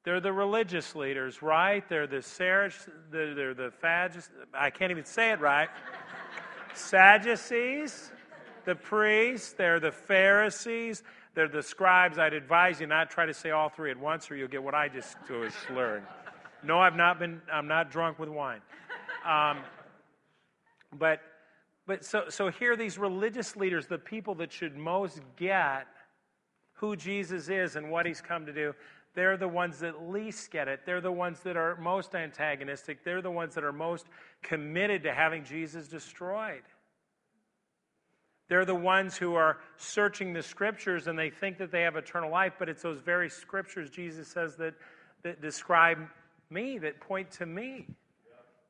[0.04, 1.86] They're the religious leaders, right?
[1.88, 2.70] They're the Sarah,
[3.10, 5.68] they're the Phadis, I can't even say it right.
[6.74, 8.12] Sadducees,
[8.66, 11.02] the priests, they're the Pharisees,
[11.34, 12.18] they're the scribes.
[12.18, 14.74] I'd advise you not try to say all three at once, or you'll get what
[14.74, 16.02] I just was slurring.
[16.62, 17.40] No, I've not been.
[17.50, 18.60] I'm not drunk with wine.
[19.24, 19.58] Um,
[20.98, 21.20] but,
[21.86, 25.86] but so so here, these religious leaders, the people that should most get
[26.74, 28.74] who Jesus is and what He's come to do,
[29.14, 30.80] they're the ones that least get it.
[30.84, 33.04] They're the ones that are most antagonistic.
[33.04, 34.06] They're the ones that are most
[34.42, 36.62] committed to having Jesus destroyed.
[38.48, 42.30] They're the ones who are searching the scriptures and they think that they have eternal
[42.30, 44.74] life, but it's those very scriptures, Jesus says, that,
[45.22, 45.98] that describe
[46.50, 47.86] me, that point to me.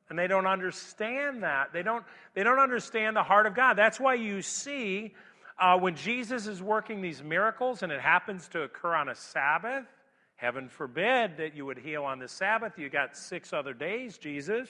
[0.09, 1.73] And they don't understand that.
[1.73, 3.77] They don't, they don't understand the heart of God.
[3.77, 5.13] That's why you see
[5.59, 9.85] uh, when Jesus is working these miracles and it happens to occur on a Sabbath,
[10.35, 12.77] heaven forbid that you would heal on the Sabbath.
[12.77, 14.69] You got six other days, Jesus.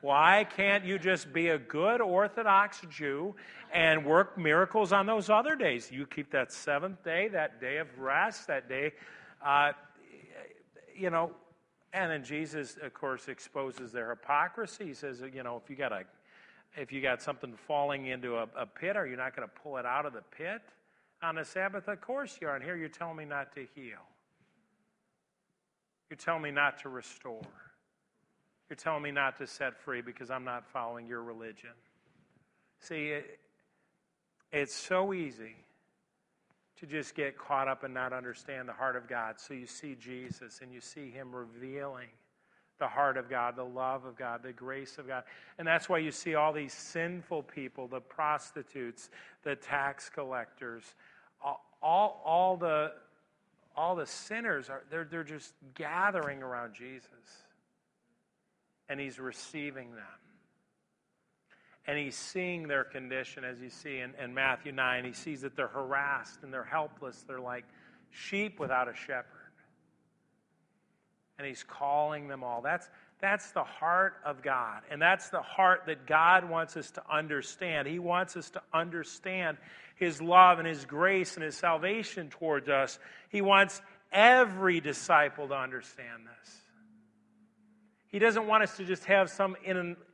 [0.00, 3.34] Why can't you just be a good Orthodox Jew
[3.72, 5.90] and work miracles on those other days?
[5.90, 8.92] You keep that seventh day, that day of rest, that day,
[9.44, 9.72] uh,
[10.94, 11.32] you know.
[11.92, 14.86] And then Jesus, of course, exposes their hypocrisy.
[14.86, 16.02] He says, you know, if you got a,
[16.76, 19.78] if you got something falling into a, a pit, are you not going to pull
[19.78, 20.60] it out of the pit
[21.22, 21.88] on the Sabbath?
[21.88, 22.54] Of course you are.
[22.54, 24.04] And here you're telling me not to heal.
[26.10, 27.40] You're telling me not to restore.
[28.68, 31.70] You're telling me not to set free because I'm not following your religion.
[32.80, 33.38] See, it,
[34.52, 35.54] it's so easy
[36.80, 39.36] to just get caught up and not understand the heart of God.
[39.38, 42.08] So you see Jesus and you see Him revealing
[42.78, 45.22] the heart of God, the love of God, the grace of God.
[45.58, 49.08] And that's why you see all these sinful people, the prostitutes,
[49.44, 50.82] the tax collectors,
[51.42, 52.92] all, all, all the,
[53.74, 57.45] all the sinners, are, they're, they're just gathering around Jesus
[58.88, 60.04] and he's receiving them.
[61.86, 65.04] And he's seeing their condition, as you see in, in Matthew 9.
[65.04, 67.24] He sees that they're harassed and they're helpless.
[67.28, 67.64] They're like
[68.10, 69.24] sheep without a shepherd.
[71.38, 72.60] And he's calling them all.
[72.62, 72.88] That's,
[73.20, 74.82] that's the heart of God.
[74.90, 77.86] And that's the heart that God wants us to understand.
[77.86, 79.58] He wants us to understand
[79.96, 82.98] His love and His grace and His salvation towards us.
[83.28, 83.80] He wants
[84.12, 86.65] every disciple to understand this.
[88.08, 89.56] He doesn't want us to just have some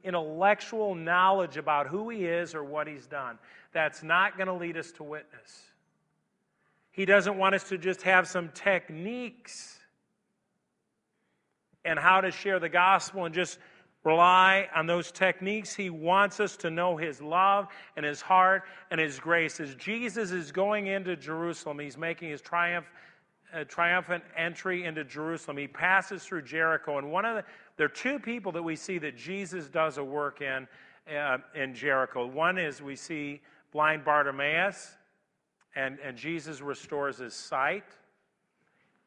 [0.02, 3.38] intellectual knowledge about who He is or what He's done.
[3.72, 5.62] That's not going to lead us to witness.
[6.90, 9.78] He doesn't want us to just have some techniques
[11.84, 13.58] and how to share the gospel and just
[14.04, 15.74] rely on those techniques.
[15.74, 19.60] He wants us to know His love and His heart and His grace.
[19.60, 22.86] As Jesus is going into Jerusalem, He's making His triumph
[23.54, 25.58] a triumphant entry into Jerusalem.
[25.58, 27.44] He passes through Jericho, and one of the
[27.76, 30.66] there are two people that we see that Jesus does a work in
[31.10, 32.26] uh, in Jericho.
[32.26, 33.40] One is we see
[33.72, 34.96] blind Bartimaeus,
[35.74, 37.84] and, and Jesus restores his sight,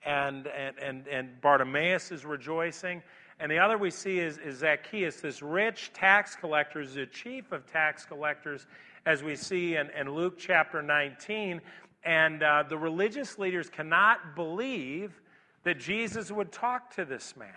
[0.05, 3.01] and, and, and, and Bartimaeus is rejoicing.
[3.39, 7.51] And the other we see is, is Zacchaeus, this rich tax collector, is the chief
[7.51, 8.67] of tax collectors,
[9.05, 11.61] as we see in, in Luke chapter 19.
[12.03, 15.21] And uh, the religious leaders cannot believe
[15.63, 17.49] that Jesus would talk to this man.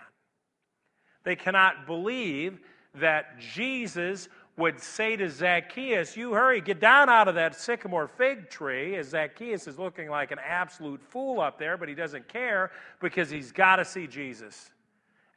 [1.23, 2.59] They cannot believe
[2.95, 8.49] that Jesus would say to Zacchaeus, You hurry, get down out of that sycamore fig
[8.49, 12.71] tree, as Zacchaeus is looking like an absolute fool up there, but he doesn't care
[12.99, 14.71] because he's got to see Jesus.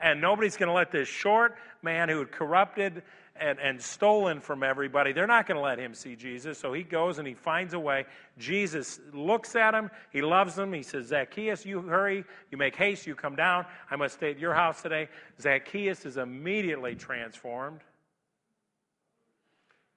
[0.01, 3.03] And nobody's going to let this short man who had corrupted
[3.37, 5.13] and, and stolen from everybody.
[5.13, 6.59] They're not going to let him see Jesus.
[6.59, 8.05] So he goes and he finds a way.
[8.39, 9.91] Jesus looks at him.
[10.11, 10.73] He loves him.
[10.73, 12.25] He says, Zacchaeus, you hurry.
[12.51, 13.07] You make haste.
[13.07, 13.65] You come down.
[13.91, 15.09] I must stay at your house today.
[15.41, 17.81] Zacchaeus is immediately transformed.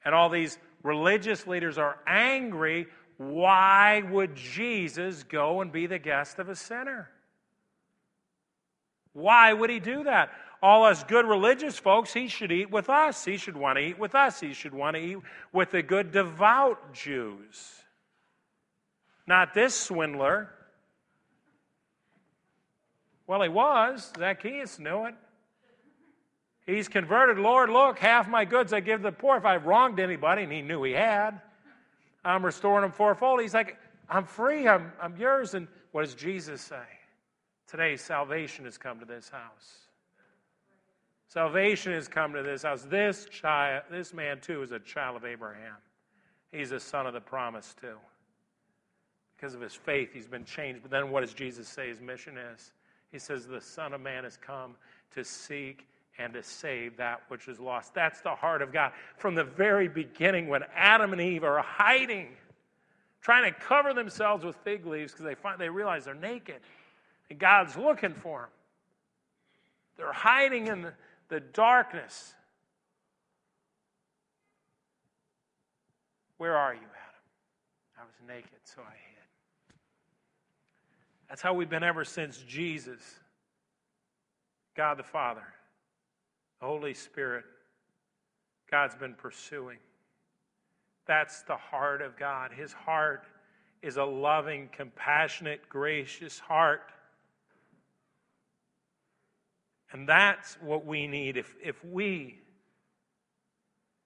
[0.05, 2.87] And all these religious leaders are angry.
[3.17, 7.09] Why would Jesus go and be the guest of a sinner?
[9.13, 10.31] Why would he do that?
[10.65, 13.23] All us good religious folks, he should eat with us.
[13.23, 14.39] He should want to eat with us.
[14.39, 15.17] He should want to eat
[15.53, 17.71] with the good devout Jews.
[19.27, 20.49] Not this swindler.
[23.27, 24.11] Well, he was.
[24.17, 25.13] Zacchaeus knew it.
[26.65, 27.37] He's converted.
[27.37, 29.37] Lord, look, half my goods I give to the poor.
[29.37, 31.41] If I've wronged anybody, and he knew he had,
[32.23, 33.39] I'm restoring them fourfold.
[33.39, 33.77] He's like,
[34.09, 34.67] I'm free.
[34.67, 35.53] I'm, I'm yours.
[35.53, 36.87] And What does Jesus say?
[37.67, 39.84] Today, salvation has come to this house.
[41.35, 42.83] Salvation has come to this house.
[42.89, 45.75] This child, this man too, is a child of Abraham.
[46.53, 47.97] He's a son of the promise too.
[49.35, 50.81] Because of his faith, he's been changed.
[50.81, 52.71] But then what does Jesus say his mission is?
[53.11, 54.77] He says, The Son of Man has come
[55.13, 55.85] to seek
[56.17, 57.93] and to save that which is lost.
[57.93, 58.93] That's the heart of God.
[59.17, 62.29] From the very beginning, when Adam and Eve are hiding,
[63.19, 66.61] trying to cover themselves with fig leaves because they, find, they realize they're naked,
[67.29, 68.49] and God's looking for them.
[69.97, 70.93] They're hiding in the,
[71.29, 72.33] the darkness.
[76.37, 77.99] Where are you, Adam?
[77.99, 79.15] I was naked, so I hid.
[81.29, 83.01] That's how we've been ever since Jesus,
[84.75, 85.45] God the Father,
[86.59, 87.45] the Holy Spirit,
[88.69, 89.77] God's been pursuing.
[91.07, 92.51] That's the heart of God.
[92.51, 93.25] His heart
[93.81, 96.91] is a loving, compassionate, gracious heart.
[99.95, 101.37] And that's what we need.
[101.37, 102.41] If, if we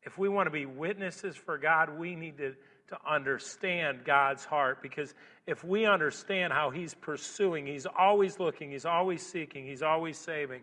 [0.03, 2.53] if we want to be witnesses for God, we need to
[2.89, 5.15] to understand God's heart because
[5.47, 10.61] if we understand how He's pursuing, He's always looking, He's always seeking, He's always saving.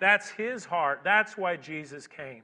[0.00, 1.02] That's His heart.
[1.04, 2.42] That's why Jesus came.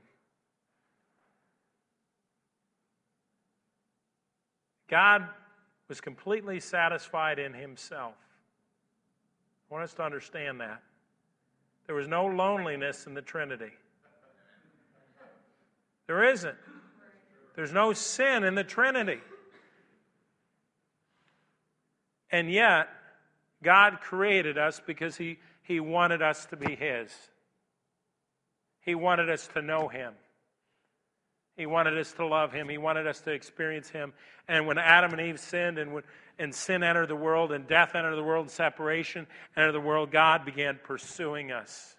[4.89, 5.27] God
[5.89, 8.15] was completely satisfied in Himself.
[9.69, 10.81] I want us to understand that.
[11.87, 13.73] There was no loneliness in the Trinity.
[16.07, 16.57] There isn't.
[17.57, 19.21] There's no sin in the Trinity.
[22.31, 22.89] And yet,
[23.63, 27.13] God created us because He, he wanted us to be His.
[28.81, 30.15] He wanted us to know Him.
[31.57, 32.69] He wanted us to love Him.
[32.69, 34.13] He wanted us to experience Him.
[34.49, 36.03] And when Adam and Eve sinned and,
[36.39, 39.27] and sin entered the world and death entered the world and separation
[39.57, 41.95] entered the world, God began pursuing us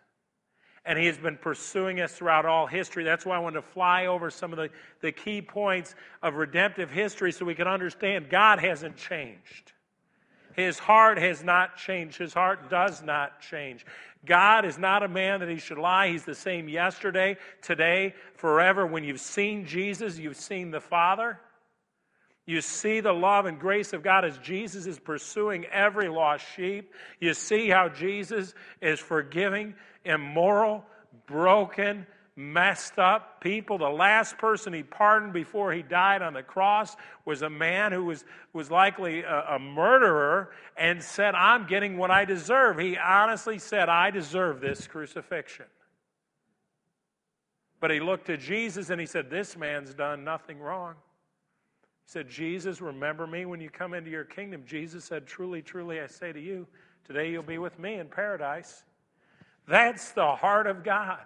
[0.85, 3.03] and he has been pursuing us throughout all history.
[3.03, 4.69] That's why I wanted to fly over some of the,
[5.01, 9.73] the key points of redemptive history so we can understand God hasn't changed.
[10.55, 12.17] His heart has not changed.
[12.17, 13.85] His heart does not change.
[14.25, 16.09] God is not a man that he should lie.
[16.09, 18.85] He's the same yesterday, today, forever.
[18.85, 21.39] When you've seen Jesus, you've seen the Father.
[22.45, 26.93] You see the love and grace of God as Jesus is pursuing every lost sheep.
[27.19, 29.73] You see how Jesus is forgiving
[30.03, 30.85] immoral,
[31.25, 32.05] broken,
[32.35, 33.77] messed up people.
[33.77, 38.05] The last person he pardoned before he died on the cross was a man who
[38.05, 42.77] was, was likely a, a, murderer and said, I'm getting what I deserve.
[42.77, 45.65] He honestly said, I deserve this crucifixion.
[47.79, 50.95] But he looked to Jesus and he said, This man's done nothing wrong.
[52.05, 54.63] He said, Jesus, remember me when you come into your kingdom.
[54.65, 56.67] Jesus said, Truly, truly, I say to you,
[57.05, 58.83] today you'll be with me in paradise.
[59.67, 61.19] That's the heart of God.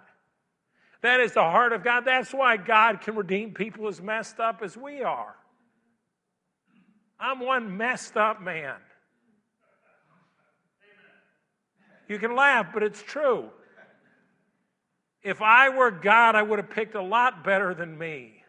[1.02, 2.04] That is the heart of God.
[2.04, 5.34] That's why God can redeem people as messed up as we are.
[7.18, 8.76] I'm one messed up man.
[12.08, 13.50] You can laugh, but it's true.
[15.22, 18.42] If I were God, I would have picked a lot better than me.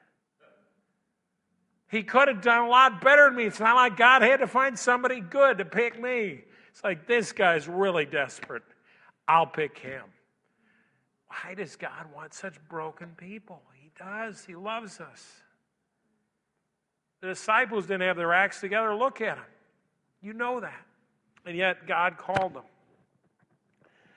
[1.90, 3.44] He could have done a lot better than me.
[3.44, 6.42] It's not like God had to find somebody good to pick me.
[6.72, 8.64] It's like this guy's really desperate.
[9.28, 10.04] I'll pick him.
[11.32, 13.62] Why does God want such broken people?
[13.74, 14.44] He does.
[14.44, 15.26] He loves us.
[17.22, 18.94] The disciples didn't have their acts together.
[18.94, 19.46] Look at them.
[20.22, 20.86] You know that.
[21.46, 22.64] And yet God called them.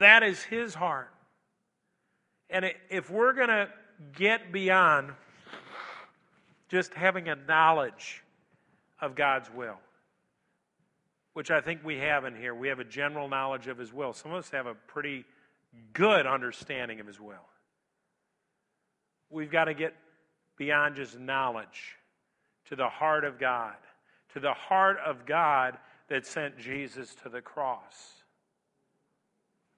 [0.01, 1.11] That is his heart.
[2.51, 3.69] And if we're going to
[4.17, 5.13] get beyond
[6.69, 8.23] just having a knowledge
[9.01, 9.79] of God's will,
[11.35, 12.55] which I think we have in here.
[12.55, 14.13] We have a general knowledge of His will.
[14.13, 15.25] Some of us have a pretty
[15.93, 17.49] good understanding of His will.
[19.31, 19.95] We've got to get
[20.57, 21.97] beyond just knowledge
[22.67, 23.75] to the heart of God,
[24.33, 25.77] to the heart of God
[26.09, 28.23] that sent Jesus to the cross.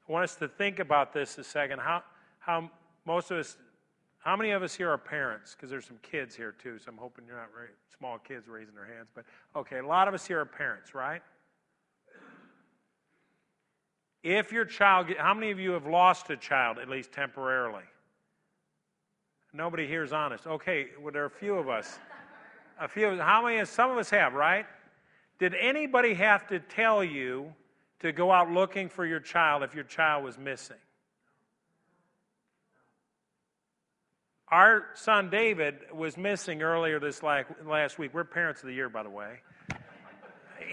[0.09, 1.81] I want us to think about this a second.
[1.81, 2.03] How,
[2.39, 2.71] how
[3.05, 3.57] most of us,
[4.19, 5.55] how many of us here are parents?
[5.55, 8.75] Because there's some kids here too, so I'm hoping you're not very small kids raising
[8.75, 9.09] their hands.
[9.15, 9.25] But
[9.55, 11.23] okay, a lot of us here are parents, right?
[14.27, 17.85] If your child, how many of you have lost a child, at least temporarily?
[19.53, 20.49] Nobody here is honest.
[20.49, 21.97] Okay, well, there are a few of us.
[22.81, 24.67] A few, of, how many, some of us have, right?
[25.39, 27.55] Did anybody have to tell you
[28.01, 30.75] to go out looking for your child if your child was missing?
[34.49, 38.13] Our son David was missing earlier this last week.
[38.13, 39.39] We're parents of the year, by the way.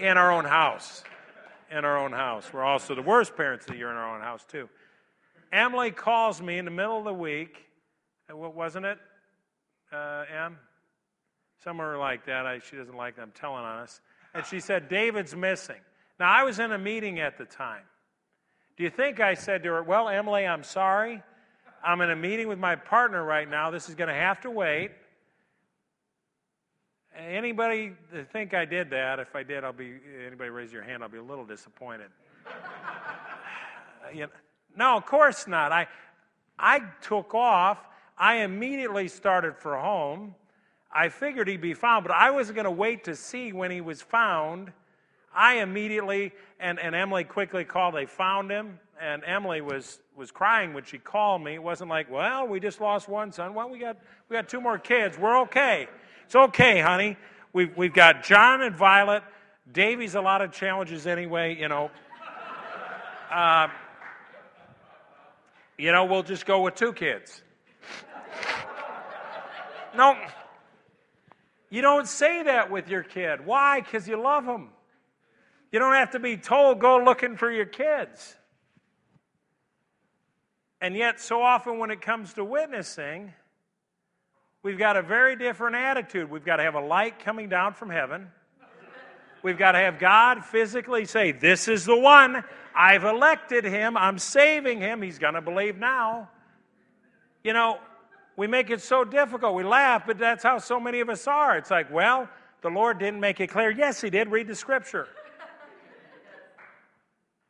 [0.00, 1.04] in our own house.
[1.74, 2.52] In our own house.
[2.52, 4.68] We're also the worst parents of the year in our own house, too.
[5.52, 7.56] Emily calls me in the middle of the week.
[8.28, 8.98] And what wasn't it,
[9.92, 10.56] uh, Em?
[11.64, 12.46] Somewhere like that.
[12.46, 14.00] I, she doesn't like I'm telling on us.
[14.34, 15.80] And she said, David's missing.
[16.20, 17.82] Now, I was in a meeting at the time.
[18.76, 21.24] Do you think I said to her, Well, Emily, I'm sorry.
[21.84, 23.72] I'm in a meeting with my partner right now.
[23.72, 24.92] This is going to have to wait.
[27.16, 27.92] Anybody
[28.32, 29.20] think I did that?
[29.20, 29.94] If I did, I'll be.
[30.26, 31.02] Anybody raise your hand?
[31.02, 32.08] I'll be a little disappointed.
[34.12, 34.28] you know,
[34.76, 35.70] no, of course not.
[35.70, 35.86] I,
[36.58, 37.78] I took off.
[38.18, 40.34] I immediately started for home.
[40.92, 43.80] I figured he'd be found, but I wasn't going to wait to see when he
[43.80, 44.72] was found.
[45.34, 50.72] I immediately, and, and Emily quickly called, they found him, and Emily was, was crying
[50.72, 51.54] when she called me.
[51.54, 53.54] It wasn't like, well, we just lost one son.
[53.54, 53.98] Well, we got,
[54.28, 55.18] we got two more kids.
[55.18, 55.88] We're okay.
[56.24, 57.16] It's okay, honey.
[57.52, 59.22] We've, we've got John and Violet.
[59.70, 61.90] Davy's a lot of challenges anyway, you know.
[63.30, 63.68] Uh,
[65.76, 67.42] you know, we'll just go with two kids.
[69.96, 70.16] no,
[71.70, 73.44] you don't say that with your kid.
[73.44, 73.80] Why?
[73.80, 74.70] Because you love them.
[75.72, 78.36] You don't have to be told, go looking for your kids.
[80.80, 83.32] And yet, so often when it comes to witnessing,
[84.64, 86.28] we've got a very different attitude.
[86.28, 88.26] We've got to have a light coming down from heaven.
[89.44, 92.42] We've got to have God physically say, This is the one.
[92.74, 93.96] I've elected him.
[93.96, 95.02] I'm saving him.
[95.02, 96.30] He's going to believe now.
[97.44, 97.78] You know,
[98.36, 99.54] we make it so difficult.
[99.54, 101.56] We laugh, but that's how so many of us are.
[101.56, 102.28] It's like, well,
[102.62, 103.70] the Lord didn't make it clear.
[103.70, 104.30] Yes, He did.
[104.30, 105.06] Read the scripture.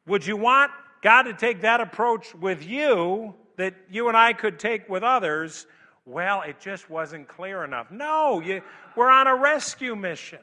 [0.06, 4.58] Would you want God to take that approach with you that you and I could
[4.58, 5.66] take with others?
[6.06, 7.90] Well, it just wasn't clear enough.
[7.90, 8.62] No, you,
[8.94, 10.40] we're on a rescue mission.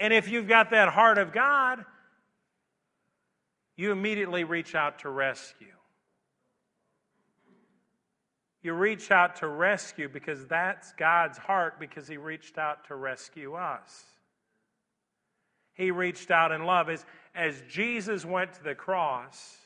[0.00, 1.84] And if you've got that heart of God,
[3.76, 5.66] you immediately reach out to rescue.
[8.62, 13.54] You reach out to rescue because that's God's heart because He reached out to rescue
[13.54, 14.04] us.
[15.74, 16.88] He reached out in love.
[16.88, 17.04] As,
[17.34, 19.56] as Jesus went to the cross,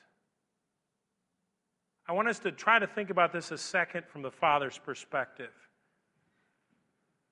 [2.09, 5.51] I want us to try to think about this a second from the Father's perspective.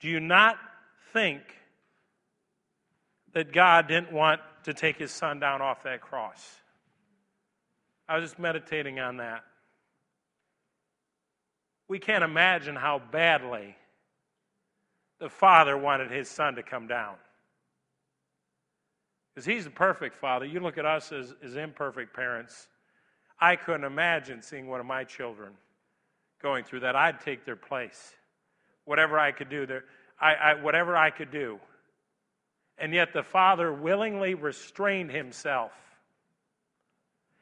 [0.01, 0.59] Do you not
[1.13, 1.43] think
[3.33, 6.57] that God didn't want to take his son down off that cross?
[8.09, 9.45] I was just meditating on that.
[11.89, 13.77] We can't imagine how badly
[15.21, 17.15] the Father wanted his son to come down.
[19.35, 20.47] Because he's the perfect father.
[20.47, 22.69] You look at us as, as imperfect parents.
[23.45, 25.53] I couldn't imagine seeing one of my children
[26.41, 26.97] going through that.
[26.97, 28.15] I'd take their place.
[28.87, 29.85] Whatever I could do, there,
[30.19, 31.61] I, I, whatever I could do.
[32.79, 35.73] And yet the father willingly restrained himself.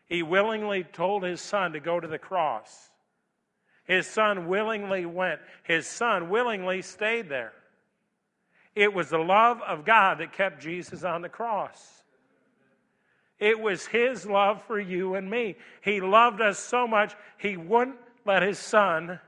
[0.07, 2.91] He willingly told his son to go to the cross.
[3.85, 5.41] His son willingly went.
[5.63, 7.53] His son willingly stayed there.
[8.75, 12.02] It was the love of God that kept Jesus on the cross.
[13.43, 15.57] It was his love for you and me.
[15.83, 19.19] He loved us so much, he wouldn't let his son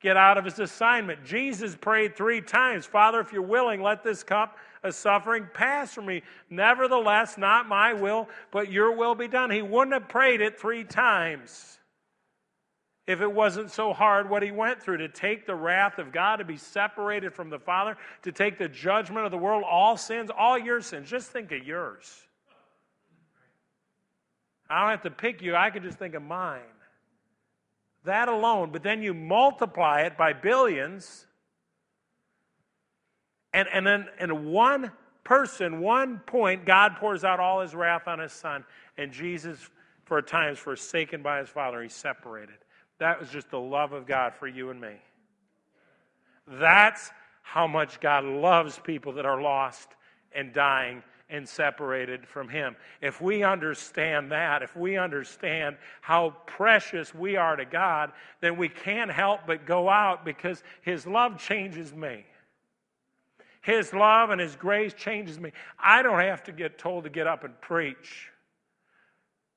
[0.00, 1.24] get out of his assignment.
[1.24, 6.06] Jesus prayed three times Father, if you're willing, let this cup of suffering pass from
[6.06, 6.22] me.
[6.48, 9.50] Nevertheless, not my will, but your will be done.
[9.50, 11.80] He wouldn't have prayed it three times
[13.06, 16.36] if it wasn't so hard what he went through to take the wrath of God,
[16.36, 20.30] to be separated from the Father, to take the judgment of the world, all sins,
[20.36, 21.10] all your sins.
[21.10, 22.28] Just think of yours.
[24.70, 26.60] I don't have to pick you, I can just think of mine.
[28.04, 31.26] That alone, but then you multiply it by billions,
[33.52, 34.92] and, and then in one
[35.24, 38.64] person, one point, God pours out all his wrath on his son,
[38.96, 39.58] and Jesus,
[40.04, 41.82] for a time, is forsaken by his Father.
[41.82, 42.56] He's separated.
[42.98, 44.94] That was just the love of God for you and me.
[46.46, 47.10] That's
[47.42, 49.88] how much God loves people that are lost
[50.34, 52.76] and dying and separated from Him.
[53.00, 58.68] If we understand that, if we understand how precious we are to God, then we
[58.68, 62.24] can't help but go out because His love changes me.
[63.62, 65.52] His love and His grace changes me.
[65.78, 68.28] I don't have to get told to get up and preach.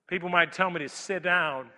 [0.08, 1.70] People might tell me to sit down.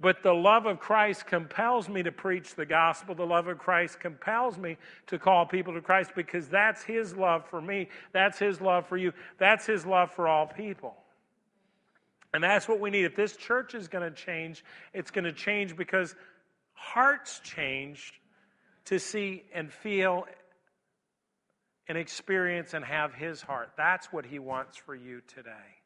[0.00, 3.14] But the love of Christ compels me to preach the gospel.
[3.14, 4.78] The love of Christ compels me
[5.08, 7.88] to call people to Christ because that's His love for me.
[8.12, 9.12] That's His love for you.
[9.38, 10.96] That's His love for all people.
[12.32, 13.04] And that's what we need.
[13.04, 16.14] If this church is going to change, it's going to change because
[16.72, 18.14] hearts changed
[18.86, 20.24] to see and feel
[21.88, 23.72] and experience and have His heart.
[23.76, 25.79] That's what He wants for you today.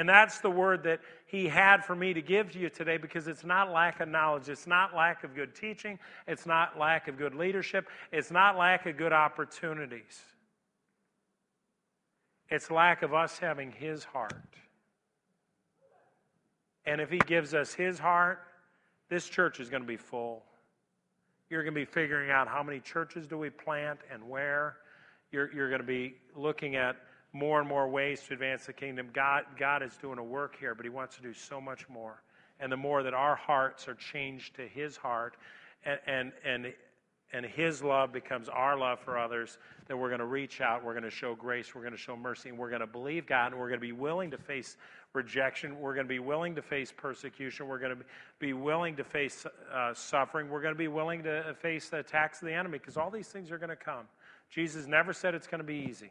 [0.00, 3.28] And that's the word that he had for me to give to you today because
[3.28, 4.48] it's not lack of knowledge.
[4.48, 5.98] It's not lack of good teaching.
[6.26, 7.86] It's not lack of good leadership.
[8.10, 10.18] It's not lack of good opportunities.
[12.48, 14.32] It's lack of us having his heart.
[16.86, 18.40] And if he gives us his heart,
[19.10, 20.44] this church is going to be full.
[21.50, 24.76] You're going to be figuring out how many churches do we plant and where.
[25.30, 26.96] You're, you're going to be looking at
[27.32, 29.08] more and more ways to advance the kingdom.
[29.12, 32.22] God, God is doing a work here, but He wants to do so much more.
[32.58, 35.36] And the more that our hearts are changed to His heart
[35.84, 36.72] and, and, and,
[37.32, 40.92] and His love becomes our love for others, then we're going to reach out, we're
[40.92, 43.52] going to show grace, we're going to show mercy, and we're going to believe God,
[43.52, 44.76] and we're going to be willing to face
[45.12, 48.04] rejection, we're going to be willing to face persecution, we're going to
[48.38, 52.42] be willing to face uh, suffering, we're going to be willing to face the attacks
[52.42, 54.04] of the enemy, because all these things are going to come.
[54.50, 56.10] Jesus never said it's going to be easy.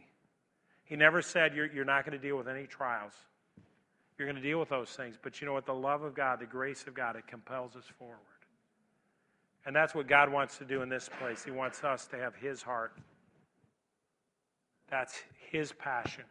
[0.89, 3.13] He never said you're, you're not going to deal with any trials.
[4.17, 5.15] You're going to deal with those things.
[5.21, 5.67] But you know what?
[5.67, 8.17] The love of God, the grace of God, it compels us forward.
[9.67, 11.43] And that's what God wants to do in this place.
[11.43, 12.97] He wants us to have His heart.
[14.89, 15.21] That's
[15.51, 16.23] His passion.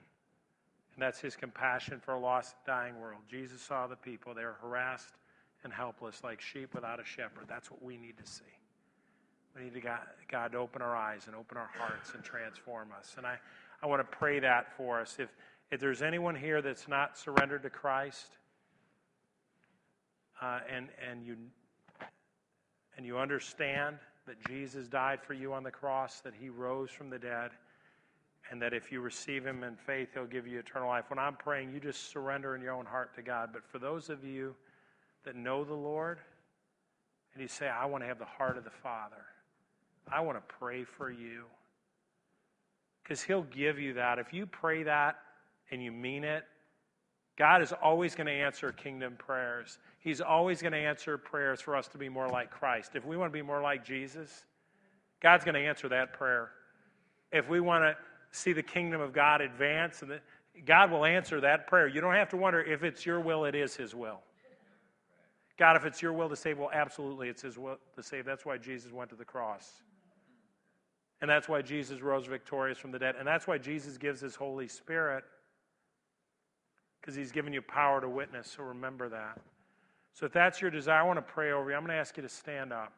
[0.95, 3.21] And that's His compassion for a lost, dying world.
[3.31, 4.35] Jesus saw the people.
[4.35, 5.15] They were harassed
[5.63, 7.45] and helpless like sheep without a shepherd.
[7.49, 8.43] That's what we need to see.
[9.57, 12.89] We need to God, God to open our eyes and open our hearts and transform
[12.99, 13.15] us.
[13.17, 13.39] And I,
[13.83, 15.17] I want to pray that for us.
[15.19, 15.29] If,
[15.71, 18.27] if there's anyone here that's not surrendered to Christ,
[20.41, 21.37] uh, and, and, you,
[22.97, 27.11] and you understand that Jesus died for you on the cross, that he rose from
[27.11, 27.51] the dead,
[28.51, 31.05] and that if you receive him in faith, he'll give you eternal life.
[31.09, 33.51] When I'm praying, you just surrender in your own heart to God.
[33.53, 34.55] But for those of you
[35.25, 36.19] that know the Lord,
[37.35, 39.25] and you say, I want to have the heart of the Father,
[40.11, 41.45] I want to pray for you
[43.03, 44.19] because He'll give you that.
[44.19, 45.19] If you pray that
[45.71, 46.45] and you mean it,
[47.37, 49.79] God is always going to answer kingdom prayers.
[50.01, 52.93] He's always going to answer prayers for us to be more like Christ.
[52.95, 54.45] If we want to be more like Jesus,
[55.21, 56.51] God's going to answer that prayer.
[57.31, 57.97] If we want to
[58.33, 60.21] see the kingdom of God advance, and
[60.67, 61.87] God will answer that prayer.
[61.87, 64.21] You don't have to wonder if it's your will, it is His will.
[65.59, 68.25] God, if it's your will to save, well, absolutely, it's His will to save.
[68.25, 69.83] That's why Jesus went to the cross.
[71.21, 73.17] And that's why Jesus rose victorious from the dead.
[73.19, 75.25] And that's why Jesus gives his Holy Spirit,
[77.01, 78.55] because he's given you power to witness.
[78.57, 79.41] So remember that.
[80.15, 81.77] So if that's your desire, I want to pray over you.
[81.77, 82.93] I'm going to ask you to stand up.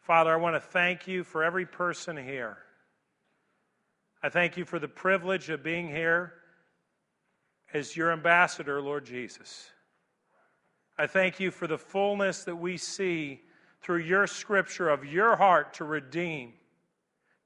[0.00, 2.56] Father, I want to thank you for every person here.
[4.22, 6.32] I thank you for the privilege of being here
[7.72, 9.70] as your ambassador, Lord Jesus.
[10.96, 13.42] I thank you for the fullness that we see
[13.82, 16.54] through your scripture of your heart to redeem,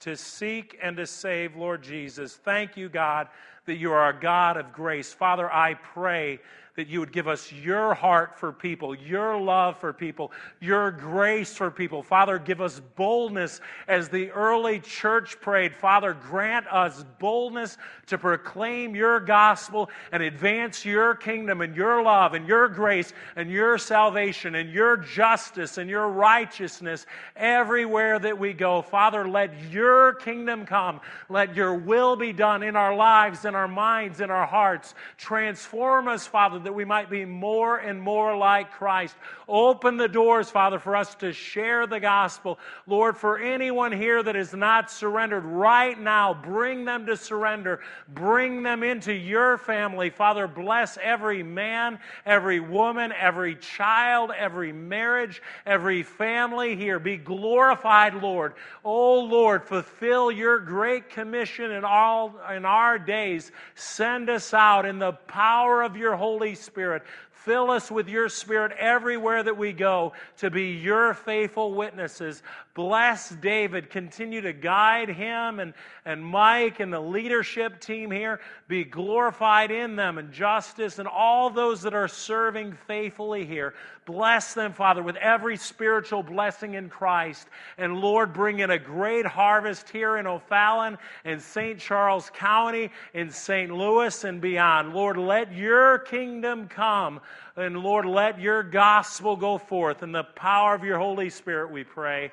[0.00, 2.36] to seek, and to save, Lord Jesus.
[2.36, 3.28] Thank you, God,
[3.66, 5.12] that you are a God of grace.
[5.12, 6.40] Father, I pray
[6.74, 11.54] that you would give us your heart for people, your love for people, your grace
[11.54, 12.02] for people.
[12.02, 15.74] Father, give us boldness as the early church prayed.
[15.74, 22.32] Father, grant us boldness to proclaim your gospel and advance your kingdom and your love
[22.32, 27.04] and your grace and your salvation and your justice and your righteousness
[27.36, 28.80] everywhere that we go.
[28.80, 31.02] Father, let your kingdom come.
[31.28, 34.94] Let your will be done in our lives, in our minds, in our hearts.
[35.18, 39.14] Transform us, Father that we might be more and more like Christ.
[39.48, 42.58] Open the doors, Father, for us to share the gospel.
[42.86, 47.80] Lord, for anyone here that is not surrendered right now, bring them to surrender.
[48.08, 50.10] Bring them into your family.
[50.10, 56.98] Father, bless every man, every woman, every child, every marriage, every family here.
[56.98, 58.54] Be glorified, Lord.
[58.84, 63.41] Oh, Lord, fulfill your great commission in all in our days.
[63.74, 67.02] Send us out in the power of your Holy Spirit.
[67.30, 72.42] Fill us with your Spirit everywhere that we go to be your faithful witnesses
[72.74, 73.90] Bless David.
[73.90, 75.74] Continue to guide him and,
[76.06, 78.40] and Mike and the leadership team here.
[78.66, 83.74] Be glorified in them and justice and all those that are serving faithfully here.
[84.04, 87.46] Bless them, Father, with every spiritual blessing in Christ.
[87.78, 91.78] And Lord, bring in a great harvest here in O'Fallon, in St.
[91.78, 93.70] Charles County, in St.
[93.70, 94.92] Louis, and beyond.
[94.92, 97.20] Lord, let your kingdom come.
[97.54, 100.02] And Lord, let your gospel go forth.
[100.02, 102.32] In the power of your Holy Spirit, we pray.